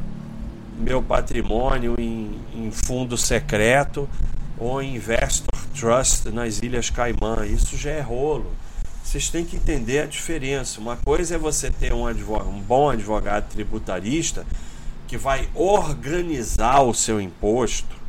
meu 0.79 1.03
patrimônio 1.03 1.95
em, 1.99 2.41
em 2.55 2.71
fundo 2.71 3.19
secreto 3.19 4.09
ou 4.57 4.83
investor 4.83 5.51
trust 5.79 6.31
nas 6.31 6.63
Ilhas 6.63 6.89
Caimã. 6.89 7.45
Isso 7.45 7.77
já 7.77 7.91
é 7.91 8.01
rolo. 8.01 8.51
Vocês 9.05 9.29
têm 9.29 9.45
que 9.45 9.57
entender 9.57 10.01
a 10.01 10.07
diferença. 10.07 10.81
Uma 10.81 10.97
coisa 10.97 11.35
é 11.35 11.39
você 11.39 11.71
ter 11.71 11.93
um, 11.93 12.07
advogado, 12.07 12.49
um 12.49 12.61
bom 12.61 12.89
advogado 12.89 13.49
tributarista 13.51 14.47
que 15.07 15.19
vai 15.19 15.49
organizar 15.55 16.81
o 16.81 16.95
seu 16.95 17.21
imposto 17.21 18.01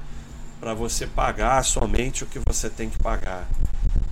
para 0.62 0.73
você 0.73 1.08
pagar 1.08 1.65
somente 1.65 2.23
o 2.23 2.27
que 2.27 2.39
você 2.39 2.69
tem 2.69 2.89
que 2.89 2.99
pagar. 2.99 3.49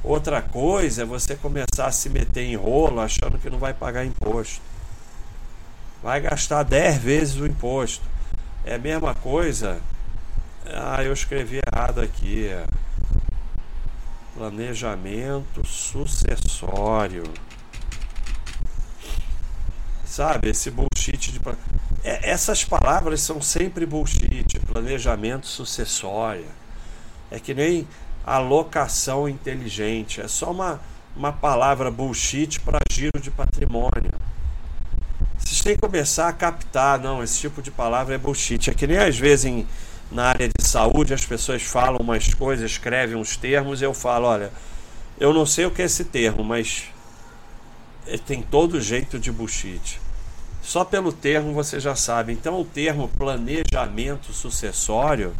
Outra 0.09 0.41
coisa 0.41 1.03
é 1.03 1.05
você 1.05 1.35
começar 1.35 1.85
a 1.85 1.91
se 1.91 2.09
meter 2.09 2.41
em 2.41 2.55
rolo 2.55 2.99
achando 2.99 3.37
que 3.37 3.47
não 3.47 3.59
vai 3.59 3.75
pagar 3.75 4.03
imposto. 4.03 4.59
Vai 6.01 6.19
gastar 6.19 6.63
10 6.63 6.97
vezes 6.97 7.35
o 7.35 7.45
imposto. 7.45 8.03
É 8.65 8.73
a 8.73 8.79
mesma 8.79 9.13
coisa. 9.13 9.79
Ah, 10.65 11.03
eu 11.03 11.13
escrevi 11.13 11.59
errado 11.63 12.01
aqui. 12.01 12.47
Planejamento 14.33 15.63
sucessório. 15.63 17.31
Sabe, 20.03 20.49
esse 20.49 20.71
bullshit 20.71 21.31
de. 21.31 21.39
É, 22.03 22.31
essas 22.31 22.65
palavras 22.65 23.21
são 23.21 23.39
sempre 23.43 23.85
bullshit. 23.85 24.59
Planejamento 24.65 25.45
sucessório. 25.45 26.47
É 27.29 27.39
que 27.39 27.53
nem 27.53 27.87
alocação 28.35 29.27
inteligente. 29.27 30.21
É 30.21 30.27
só 30.27 30.51
uma, 30.51 30.79
uma 31.15 31.31
palavra 31.31 31.89
bullshit 31.89 32.59
para 32.59 32.79
giro 32.91 33.19
de 33.19 33.31
patrimônio. 33.31 34.11
Vocês 35.37 35.61
têm 35.61 35.75
que 35.75 35.81
começar 35.81 36.27
a 36.27 36.33
captar, 36.33 36.99
não, 36.99 37.23
esse 37.23 37.39
tipo 37.39 37.61
de 37.61 37.71
palavra 37.71 38.15
é 38.15 38.17
bullshit. 38.17 38.69
É 38.69 38.73
que 38.73 38.85
nem 38.85 38.97
às 38.97 39.17
vezes 39.17 39.45
em, 39.45 39.67
na 40.11 40.25
área 40.25 40.47
de 40.47 40.65
saúde 40.65 41.13
as 41.13 41.25
pessoas 41.25 41.63
falam 41.63 41.99
umas 41.99 42.33
coisas, 42.33 42.69
escrevem 42.69 43.15
uns 43.15 43.35
termos 43.35 43.81
e 43.81 43.85
eu 43.85 43.93
falo, 43.93 44.27
olha, 44.27 44.51
eu 45.19 45.33
não 45.33 45.45
sei 45.45 45.65
o 45.65 45.71
que 45.71 45.81
é 45.81 45.85
esse 45.85 46.05
termo, 46.05 46.43
mas 46.43 46.85
tem 48.25 48.41
todo 48.41 48.79
jeito 48.79 49.19
de 49.19 49.31
bullshit. 49.31 49.99
Só 50.61 50.83
pelo 50.85 51.11
termo 51.11 51.53
você 51.53 51.79
já 51.79 51.95
sabe. 51.95 52.33
Então 52.33 52.59
o 52.59 52.65
termo 52.65 53.07
planejamento 53.09 54.31
sucessório, 54.33 55.33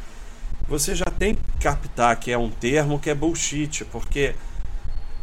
você 0.69 0.93
já 0.93 1.05
tem 1.05 1.33
que 1.33 1.41
captar 1.59 2.15
que 2.17 2.31
é 2.31 2.37
um 2.37 2.51
termo 2.51 2.99
que 2.99 3.09
é 3.09 3.15
bullshit, 3.15 3.83
porque 3.85 4.35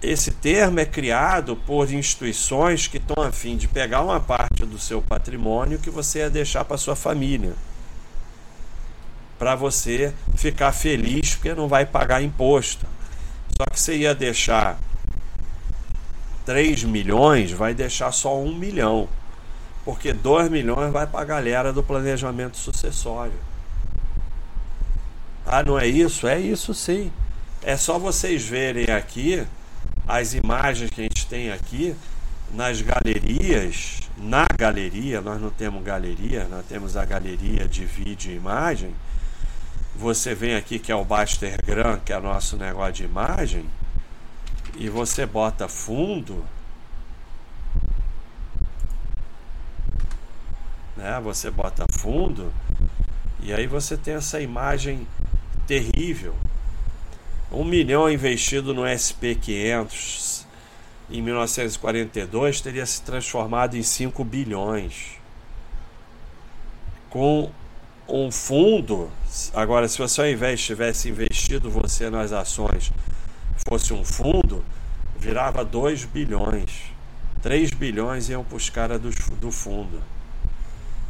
esse 0.03 0.33
termo 0.33 0.81
é 0.81 0.85
criado 0.85 1.55
por 1.55 1.91
instituições 1.93 2.89
que 2.89 2.97
estão 2.97 3.23
a 3.23 3.31
fim 3.31 3.57
de 3.57 3.69
pegar 3.69 4.03
uma 4.03 4.19
parte 4.19 4.67
do 4.67 4.77
seu 4.77 5.01
patrimônio 5.01 5.79
que 5.79 5.89
você 5.89 6.19
ia 6.19 6.29
deixar 6.29 6.65
para 6.65 6.77
sua 6.77 6.97
família. 6.97 7.55
Para 9.39 9.55
você 9.55 10.13
ficar 10.35 10.73
feliz 10.73 11.37
porque 11.37 11.55
não 11.55 11.69
vai 11.69 11.87
pagar 11.87 12.23
imposto. 12.23 12.85
Só 13.57 13.65
que 13.71 13.79
você 13.79 13.97
ia 13.99 14.15
deixar 14.15 14.79
3 16.45 16.83
milhões, 16.85 17.53
vai 17.53 17.73
deixar 17.73 18.11
só 18.11 18.37
1 18.37 18.53
milhão. 18.53 19.09
Porque 19.85 20.13
2 20.13 20.51
milhões 20.51 20.93
vai 20.93 21.07
para 21.07 21.21
a 21.21 21.25
galera 21.25 21.73
do 21.73 21.83
planejamento 21.83 22.57
sucessório. 22.57 23.56
Ah, 25.47 25.63
não 25.63 25.79
é 25.79 25.87
isso? 25.87 26.27
É 26.27 26.41
isso 26.41 26.75
sim. 26.75 27.13
É 27.63 27.77
só 27.77 28.01
vocês 28.01 28.45
verem 28.45 28.91
aqui 28.91 29.47
as 30.07 30.35
imagens 30.35 30.91
que 30.91 31.01
a 31.01 31.05
gente 31.05 31.27
tem 31.27 31.53
aqui 31.53 31.95
nas 32.53 32.81
galerias, 32.81 34.01
na 34.17 34.45
galeria, 34.57 35.21
nós 35.21 35.41
não 35.41 35.51
temos 35.51 35.85
galeria, 35.85 36.49
nós 36.49 36.65
temos 36.67 36.97
a 36.97 37.05
galeria 37.05 37.69
de 37.69 37.85
vídeo 37.85 38.33
e 38.33 38.37
imagem. 38.37 38.93
Você 39.95 40.35
vem 40.35 40.57
aqui 40.57 40.81
que 40.81 40.91
é 40.91 40.97
o 40.97 41.05
Bastergram, 41.05 42.01
que 42.05 42.13
é 42.13 42.19
o 42.19 42.23
nosso 42.23 42.57
negócio 42.57 42.93
de 42.95 43.05
imagem, 43.05 43.65
e 44.77 44.89
você 44.89 45.25
bota 45.25 45.69
fundo, 45.69 46.45
né? 50.97 51.21
Você 51.23 51.51
bota 51.51 51.87
fundo 51.93 52.53
e 53.41 53.53
aí 53.53 53.67
você 53.67 53.97
tem 53.97 54.15
essa 54.15 54.41
imagem 54.41 55.07
terrível 55.67 56.35
um 57.51 57.65
milhão 57.65 58.11
investido 58.11 58.75
no 58.75 58.83
SP500 58.83 60.45
em 61.09 61.23
1942 61.23 62.61
teria 62.61 62.85
se 62.85 63.01
transformado 63.03 63.77
em 63.77 63.83
5 63.83 64.25
bilhões. 64.25 65.19
Com 67.09 67.51
um 68.09 68.31
fundo, 68.33 69.11
agora 69.55 69.89
se 69.89 69.99
você 69.99 70.21
ao 70.21 70.29
invés 70.29 70.61
tivesse 70.61 71.09
investido 71.09 71.71
você 71.71 72.11
nas 72.11 72.33
ações, 72.33 72.93
fosse 73.69 73.93
um 73.93 74.05
fundo, 74.05 74.65
virava 75.17 75.65
2 75.65 76.05
bilhões. 76.05 76.93
3 77.43 77.71
bilhões 77.71 78.29
iam 78.29 78.43
para 78.43 78.57
os 78.57 78.69
caras 78.69 79.01
do, 79.01 79.11
do 79.37 79.53
fundo. 79.53 80.03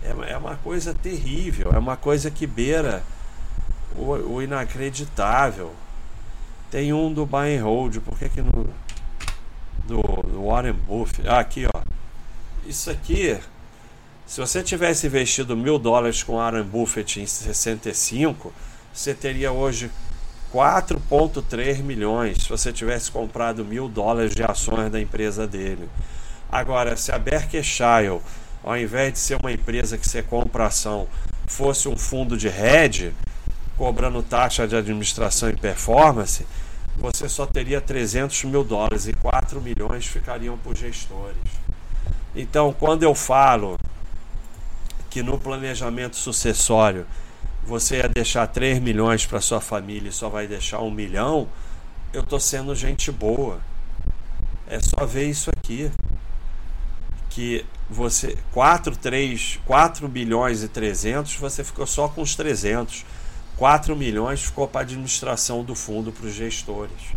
É, 0.02 0.32
é 0.32 0.36
uma 0.36 0.56
coisa 0.56 0.92
terrível, 0.92 1.72
é 1.72 1.78
uma 1.78 1.96
coisa 1.96 2.30
que 2.30 2.46
beira 2.46 3.02
o, 3.96 4.34
o 4.34 4.42
inacreditável. 4.42 5.72
Tem 6.70 6.92
um 6.92 7.12
do 7.12 7.24
buy 7.24 7.56
and 7.56 7.64
hold, 7.64 7.98
por 8.00 8.18
que 8.18 8.28
que 8.28 8.42
no 8.42 8.68
do, 9.86 10.02
do 10.02 10.46
Warren 10.46 10.72
Buffett? 10.72 11.28
Ah, 11.28 11.38
aqui 11.38 11.66
ó. 11.66 11.82
Isso 12.66 12.90
aqui, 12.90 13.38
se 14.26 14.40
você 14.40 14.62
tivesse 14.62 15.06
investido 15.06 15.56
mil 15.56 15.78
dólares 15.78 16.22
com 16.22 16.36
Warren 16.36 16.64
Buffett 16.64 17.20
em 17.20 17.26
65, 17.26 18.52
você 18.92 19.14
teria 19.14 19.52
hoje 19.52 19.90
4,3 20.52 21.82
milhões 21.82 22.42
se 22.42 22.48
você 22.48 22.72
tivesse 22.72 23.10
comprado 23.10 23.64
mil 23.64 23.88
dólares 23.88 24.34
de 24.34 24.42
ações 24.42 24.90
da 24.90 25.00
empresa 25.00 25.46
dele. 25.46 25.88
Agora, 26.50 26.96
se 26.96 27.12
a 27.12 27.18
Berkshire, 27.18 28.20
ao 28.64 28.76
invés 28.76 29.12
de 29.12 29.18
ser 29.18 29.38
uma 29.40 29.52
empresa 29.52 29.98
que 29.98 30.08
você 30.08 30.22
compra 30.22 30.66
ação, 30.66 31.06
fosse 31.46 31.88
um 31.88 31.96
fundo 31.96 32.36
de 32.36 32.48
hedge, 32.48 33.12
cobrando 33.76 34.22
taxa 34.22 34.66
de 34.66 34.74
administração 34.74 35.50
e 35.50 35.56
performance, 35.56 36.46
você 36.96 37.28
só 37.28 37.46
teria 37.46 37.80
300 37.80 38.44
mil 38.44 38.64
dólares 38.64 39.06
e 39.06 39.12
4 39.12 39.60
milhões 39.60 40.06
ficariam 40.06 40.56
por 40.56 40.76
gestores. 40.76 41.36
Então, 42.34 42.72
quando 42.72 43.02
eu 43.02 43.14
falo 43.14 43.78
que 45.10 45.22
no 45.22 45.38
planejamento 45.38 46.16
sucessório 46.16 47.06
você 47.66 47.96
ia 47.96 48.08
deixar 48.08 48.46
3 48.46 48.78
milhões 48.80 49.26
para 49.26 49.40
sua 49.40 49.60
família 49.60 50.08
e 50.08 50.12
só 50.12 50.28
vai 50.28 50.46
deixar 50.46 50.80
um 50.80 50.90
milhão, 50.90 51.48
eu 52.12 52.22
estou 52.22 52.38
sendo 52.38 52.74
gente 52.74 53.10
boa. 53.10 53.60
É 54.68 54.78
só 54.80 55.04
ver 55.04 55.28
isso 55.28 55.50
aqui. 55.56 55.90
Que 57.30 57.66
você 57.90 58.38
4, 58.52 58.96
3, 58.96 59.60
4 59.66 60.08
bilhões 60.08 60.62
e 60.62 60.68
300, 60.68 61.36
você 61.36 61.62
ficou 61.62 61.86
só 61.86 62.08
com 62.08 62.22
os 62.22 62.34
300. 62.34 63.04
4 63.56 63.96
milhões 63.96 64.42
ficou 64.42 64.68
para 64.68 64.82
a 64.82 64.84
administração 64.84 65.64
do 65.64 65.74
fundo 65.74 66.12
para 66.12 66.26
os 66.26 66.34
gestores. 66.34 67.16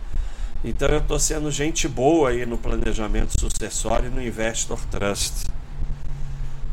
Então 0.63 0.87
eu 0.87 0.99
estou 0.99 1.19
sendo 1.19 1.51
gente 1.51 1.87
boa 1.87 2.29
aí 2.29 2.45
no 2.45 2.57
planejamento 2.57 3.39
sucessório 3.39 4.07
e 4.07 4.09
no 4.09 4.21
Investor 4.21 4.79
Trust. 4.85 5.47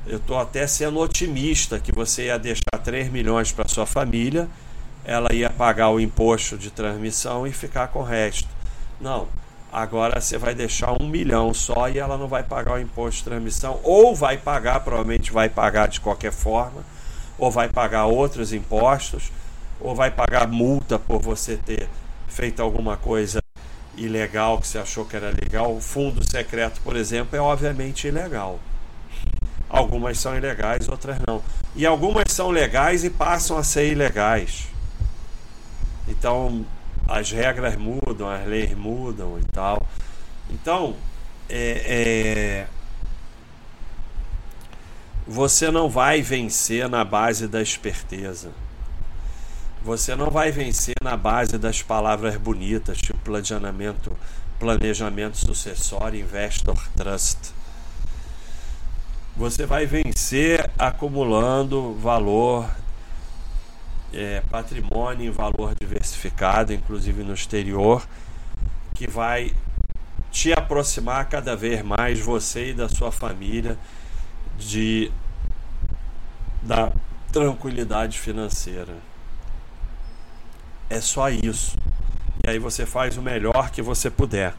Eu 0.06 0.18
estou 0.18 0.38
até 0.38 0.66
sendo 0.68 1.00
otimista 1.00 1.80
que 1.80 1.90
você 1.90 2.26
ia 2.26 2.38
deixar 2.38 2.78
3 2.82 3.10
milhões 3.10 3.50
para 3.50 3.68
sua 3.68 3.86
família, 3.86 4.48
ela 5.04 5.32
ia 5.32 5.50
pagar 5.50 5.90
o 5.90 6.00
imposto 6.00 6.56
de 6.56 6.70
transmissão 6.70 7.46
e 7.46 7.52
ficar 7.52 7.88
com 7.88 8.00
o 8.00 8.04
resto. 8.04 8.48
Não, 9.00 9.26
agora 9.72 10.20
você 10.20 10.38
vai 10.38 10.54
deixar 10.54 10.92
um 11.00 11.08
milhão 11.08 11.52
só 11.52 11.88
e 11.88 11.98
ela 11.98 12.16
não 12.16 12.28
vai 12.28 12.44
pagar 12.44 12.74
o 12.74 12.80
imposto 12.80 13.18
de 13.18 13.24
transmissão, 13.24 13.80
ou 13.82 14.14
vai 14.14 14.36
pagar, 14.36 14.80
provavelmente 14.80 15.32
vai 15.32 15.48
pagar 15.48 15.88
de 15.88 16.00
qualquer 16.00 16.32
forma, 16.32 16.84
ou 17.36 17.50
vai 17.50 17.68
pagar 17.68 18.06
outros 18.06 18.52
impostos 18.52 19.30
ou 19.80 19.94
vai 19.94 20.10
pagar 20.10 20.46
multa 20.48 20.98
por 20.98 21.20
você 21.20 21.56
ter 21.56 21.88
feito 22.28 22.60
alguma 22.60 22.96
coisa 22.96 23.40
ilegal 23.96 24.58
que 24.60 24.68
você 24.68 24.78
achou 24.78 25.04
que 25.04 25.16
era 25.16 25.30
legal. 25.30 25.74
O 25.74 25.80
fundo 25.80 26.22
secreto, 26.28 26.80
por 26.82 26.96
exemplo, 26.96 27.36
é 27.36 27.40
obviamente 27.40 28.08
ilegal. 28.08 28.60
Algumas 29.68 30.18
são 30.18 30.36
ilegais, 30.36 30.88
outras 30.88 31.18
não. 31.26 31.42
E 31.74 31.84
algumas 31.84 32.30
são 32.30 32.50
legais 32.50 33.04
e 33.04 33.10
passam 33.10 33.56
a 33.56 33.64
ser 33.64 33.90
ilegais. 33.90 34.68
Então, 36.08 36.64
as 37.08 37.30
regras 37.30 37.76
mudam, 37.76 38.28
as 38.28 38.46
leis 38.46 38.76
mudam 38.76 39.38
e 39.38 39.44
tal. 39.44 39.86
Então, 40.50 40.94
é, 41.48 41.82
é, 41.86 42.66
você 45.26 45.70
não 45.70 45.88
vai 45.88 46.22
vencer 46.22 46.88
na 46.88 47.04
base 47.04 47.48
da 47.48 47.60
esperteza. 47.60 48.52
Você 49.86 50.16
não 50.16 50.30
vai 50.30 50.50
vencer 50.50 50.96
na 51.00 51.16
base 51.16 51.56
das 51.58 51.80
palavras 51.80 52.36
bonitas, 52.36 52.98
tipo 52.98 53.20
planejamento, 53.20 54.18
planejamento 54.58 55.36
sucessório, 55.36 56.18
investor 56.18 56.76
trust. 56.96 57.54
Você 59.36 59.64
vai 59.64 59.86
vencer 59.86 60.68
acumulando 60.76 61.94
valor, 62.00 62.68
é, 64.12 64.42
patrimônio 64.50 65.28
em 65.28 65.30
valor 65.30 65.72
diversificado, 65.78 66.72
inclusive 66.72 67.22
no 67.22 67.34
exterior, 67.34 68.04
que 68.92 69.08
vai 69.08 69.54
te 70.32 70.52
aproximar 70.52 71.28
cada 71.28 71.54
vez 71.54 71.80
mais 71.84 72.18
você 72.18 72.70
e 72.70 72.74
da 72.74 72.88
sua 72.88 73.12
família 73.12 73.78
de 74.58 75.12
da 76.60 76.90
tranquilidade 77.30 78.18
financeira. 78.18 78.92
É 80.88 81.00
só 81.00 81.28
isso. 81.28 81.76
E 82.44 82.50
aí 82.50 82.58
você 82.58 82.86
faz 82.86 83.16
o 83.16 83.22
melhor 83.22 83.70
que 83.70 83.82
você 83.82 84.10
puder. 84.10 84.54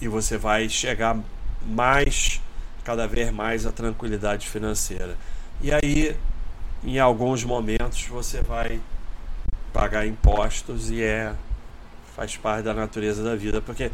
E 0.00 0.08
você 0.08 0.36
vai 0.36 0.68
chegar 0.68 1.18
mais, 1.64 2.40
cada 2.84 3.06
vez 3.06 3.30
mais, 3.32 3.66
à 3.66 3.72
tranquilidade 3.72 4.48
financeira. 4.48 5.16
E 5.60 5.72
aí, 5.72 6.16
em 6.84 6.98
alguns 6.98 7.44
momentos, 7.44 8.06
você 8.06 8.40
vai 8.40 8.80
pagar 9.72 10.06
impostos 10.06 10.90
e 10.90 11.02
é 11.02 11.34
faz 12.14 12.36
parte 12.36 12.64
da 12.64 12.74
natureza 12.74 13.24
da 13.24 13.34
vida, 13.34 13.62
porque 13.62 13.90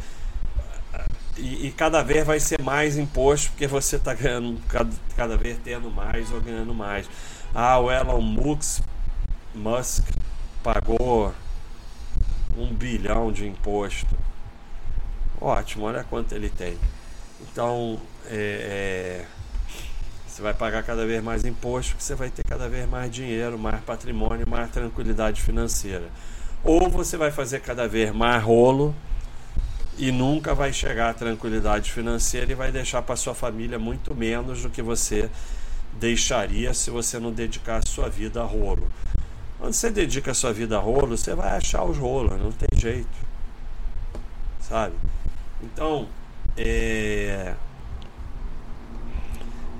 e, 1.37 1.67
e, 1.67 1.71
cada 1.71 2.03
vez 2.03 2.25
vai 2.27 2.37
ser 2.37 2.61
mais 2.61 2.97
imposto 2.97 3.51
porque 3.51 3.65
você 3.65 3.95
está 3.95 4.13
ganhando 4.13 4.59
cada, 4.67 4.89
cada 5.15 5.37
vez 5.37 5.57
tendo 5.63 5.89
mais 5.89 6.29
ou 6.33 6.41
ganhando 6.41 6.73
mais. 6.73 7.09
Ah, 7.55 7.79
o 7.79 7.89
Elon 7.89 8.21
Musk 8.21 8.83
Musk 9.55 10.03
pagou 10.63 11.33
um 12.57 12.73
bilhão 12.73 13.31
de 13.31 13.47
imposto. 13.47 14.15
Ótimo, 15.39 15.85
olha 15.85 16.03
quanto 16.03 16.33
ele 16.33 16.49
tem. 16.49 16.77
Então, 17.41 17.99
é, 18.25 19.25
é, 19.25 19.25
você 20.27 20.41
vai 20.41 20.53
pagar 20.53 20.83
cada 20.83 21.05
vez 21.05 21.23
mais 21.23 21.45
imposto, 21.45 21.95
você 21.97 22.15
vai 22.15 22.29
ter 22.29 22.43
cada 22.43 22.67
vez 22.67 22.87
mais 22.87 23.11
dinheiro, 23.11 23.57
mais 23.57 23.81
patrimônio, 23.81 24.47
mais 24.47 24.69
tranquilidade 24.71 25.41
financeira. 25.41 26.09
Ou 26.63 26.89
você 26.89 27.15
vai 27.15 27.31
fazer 27.31 27.61
cada 27.61 27.87
vez 27.87 28.13
mais 28.13 28.43
rolo 28.43 28.93
e 29.97 30.11
nunca 30.11 30.53
vai 30.53 30.73
chegar 30.73 31.09
à 31.09 31.13
tranquilidade 31.13 31.91
financeira 31.91 32.51
e 32.51 32.55
vai 32.55 32.71
deixar 32.71 33.01
para 33.01 33.15
sua 33.15 33.33
família 33.33 33.79
muito 33.79 34.13
menos 34.13 34.61
do 34.61 34.69
que 34.69 34.81
você 34.81 35.29
deixaria 35.99 36.73
se 36.73 36.89
você 36.89 37.19
não 37.19 37.31
dedicar 37.31 37.85
sua 37.85 38.09
vida 38.09 38.41
a 38.41 38.45
rolo. 38.45 38.89
Quando 39.59 39.73
você 39.73 39.91
dedica 39.91 40.31
a 40.31 40.33
sua 40.33 40.53
vida 40.53 40.77
a 40.77 40.79
rolo, 40.79 41.17
você 41.17 41.35
vai 41.35 41.57
achar 41.57 41.83
os 41.83 41.97
rolos, 41.97 42.39
não 42.39 42.51
tem 42.51 42.79
jeito. 42.79 43.09
Sabe? 44.61 44.93
Então, 45.61 46.07
é... 46.57 47.53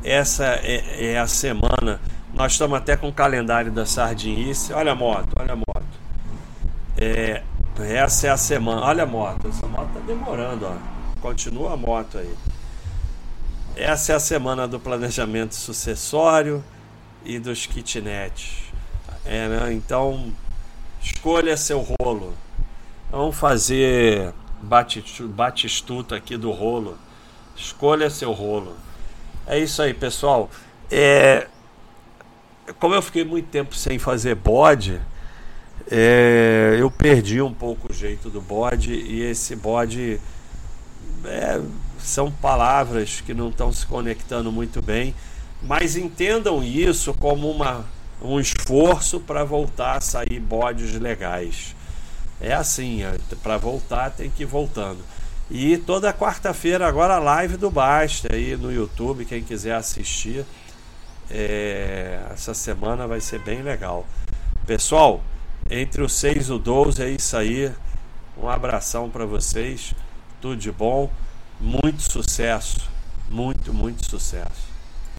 essa 0.03 0.45
é, 0.45 1.11
é, 1.11 1.19
a 1.19 1.27
semana. 1.27 2.01
Nós 2.33 2.51
estamos 2.51 2.77
até 2.77 2.97
com 2.97 3.07
o 3.07 3.13
calendário 3.13 3.71
da 3.71 3.85
sardinice. 3.85 4.73
Olha 4.73 4.91
a 4.91 4.95
moto, 4.95 5.29
olha 5.39 5.53
a 5.53 5.55
moto. 5.55 5.85
É... 6.97 7.41
Essa 7.79 8.27
é 8.27 8.29
a 8.29 8.37
semana. 8.37 8.81
Olha 8.81 9.03
a 9.03 9.05
moto. 9.05 9.47
Essa 9.47 9.65
moto 9.65 9.87
está 9.87 9.99
demorando, 10.01 10.65
ó. 10.65 10.75
Continua 11.21 11.73
a 11.73 11.77
moto 11.77 12.17
aí. 12.17 12.35
Essa 13.77 14.11
é 14.11 14.15
a 14.15 14.19
semana 14.19 14.67
do 14.67 14.77
planejamento 14.77 15.55
sucessório 15.55 16.61
e 17.23 17.39
dos 17.39 17.65
kitnets. 17.65 18.68
É, 19.25 19.47
né? 19.47 19.73
Então, 19.73 20.31
escolha 21.01 21.55
seu 21.57 21.85
rolo. 22.01 22.33
Vamos 23.11 23.35
fazer 23.35 24.33
batistuta 24.61 26.15
aqui 26.15 26.37
do 26.37 26.51
rolo. 26.51 26.97
Escolha 27.55 28.09
seu 28.09 28.31
rolo. 28.31 28.75
É 29.47 29.57
isso 29.57 29.81
aí, 29.81 29.93
pessoal. 29.93 30.49
É, 30.91 31.47
como 32.79 32.93
eu 32.93 33.01
fiquei 33.01 33.23
muito 33.23 33.47
tempo 33.47 33.75
sem 33.75 33.97
fazer 33.97 34.35
bode, 34.35 34.99
é, 35.89 36.77
eu 36.79 36.91
perdi 36.91 37.41
um 37.41 37.53
pouco 37.53 37.91
o 37.91 37.93
jeito 37.93 38.29
do 38.29 38.41
bode 38.41 38.93
e 38.93 39.21
esse 39.21 39.55
bode 39.55 40.19
é, 41.25 41.61
são 41.97 42.31
palavras 42.31 43.21
que 43.21 43.33
não 43.33 43.49
estão 43.49 43.71
se 43.73 43.85
conectando 43.85 44.51
muito 44.51 44.81
bem, 44.81 45.15
mas 45.61 45.97
entendam 45.97 46.63
isso 46.63 47.13
como 47.13 47.49
uma 47.49 47.85
um 48.21 48.39
esforço 48.39 49.19
para 49.19 49.43
voltar 49.43 49.97
a 49.97 50.01
sair 50.01 50.39
bodes 50.39 50.93
legais. 50.99 51.75
É 52.41 52.53
assim, 52.53 53.03
é, 53.03 53.17
para 53.41 53.57
voltar 53.57 54.11
tem 54.11 54.29
que 54.29 54.43
ir 54.43 54.45
voltando. 54.45 54.99
E 55.49 55.77
toda 55.77 56.13
quarta-feira 56.13 56.87
agora 56.87 57.15
a 57.15 57.19
live 57.19 57.57
do 57.57 57.71
Basta 57.71 58.33
aí 58.33 58.55
no 58.55 58.71
YouTube, 58.71 59.25
quem 59.25 59.43
quiser 59.43 59.75
assistir. 59.75 60.45
É, 61.29 62.21
essa 62.31 62.53
semana 62.53 63.07
vai 63.07 63.19
ser 63.19 63.39
bem 63.39 63.61
legal. 63.61 64.05
Pessoal, 64.65 65.23
entre 65.69 66.01
o 66.01 66.09
6 66.09 66.47
e 66.47 66.51
o 66.51 66.59
12 66.59 67.01
é 67.01 67.09
isso 67.09 67.35
aí. 67.35 67.71
Um 68.37 68.47
abração 68.47 69.09
para 69.09 69.25
vocês. 69.25 69.93
Tudo 70.39 70.55
de 70.55 70.71
bom. 70.71 71.11
Muito 71.59 72.03
sucesso. 72.03 72.89
Muito, 73.29 73.73
muito 73.73 74.09
sucesso. 74.09 74.68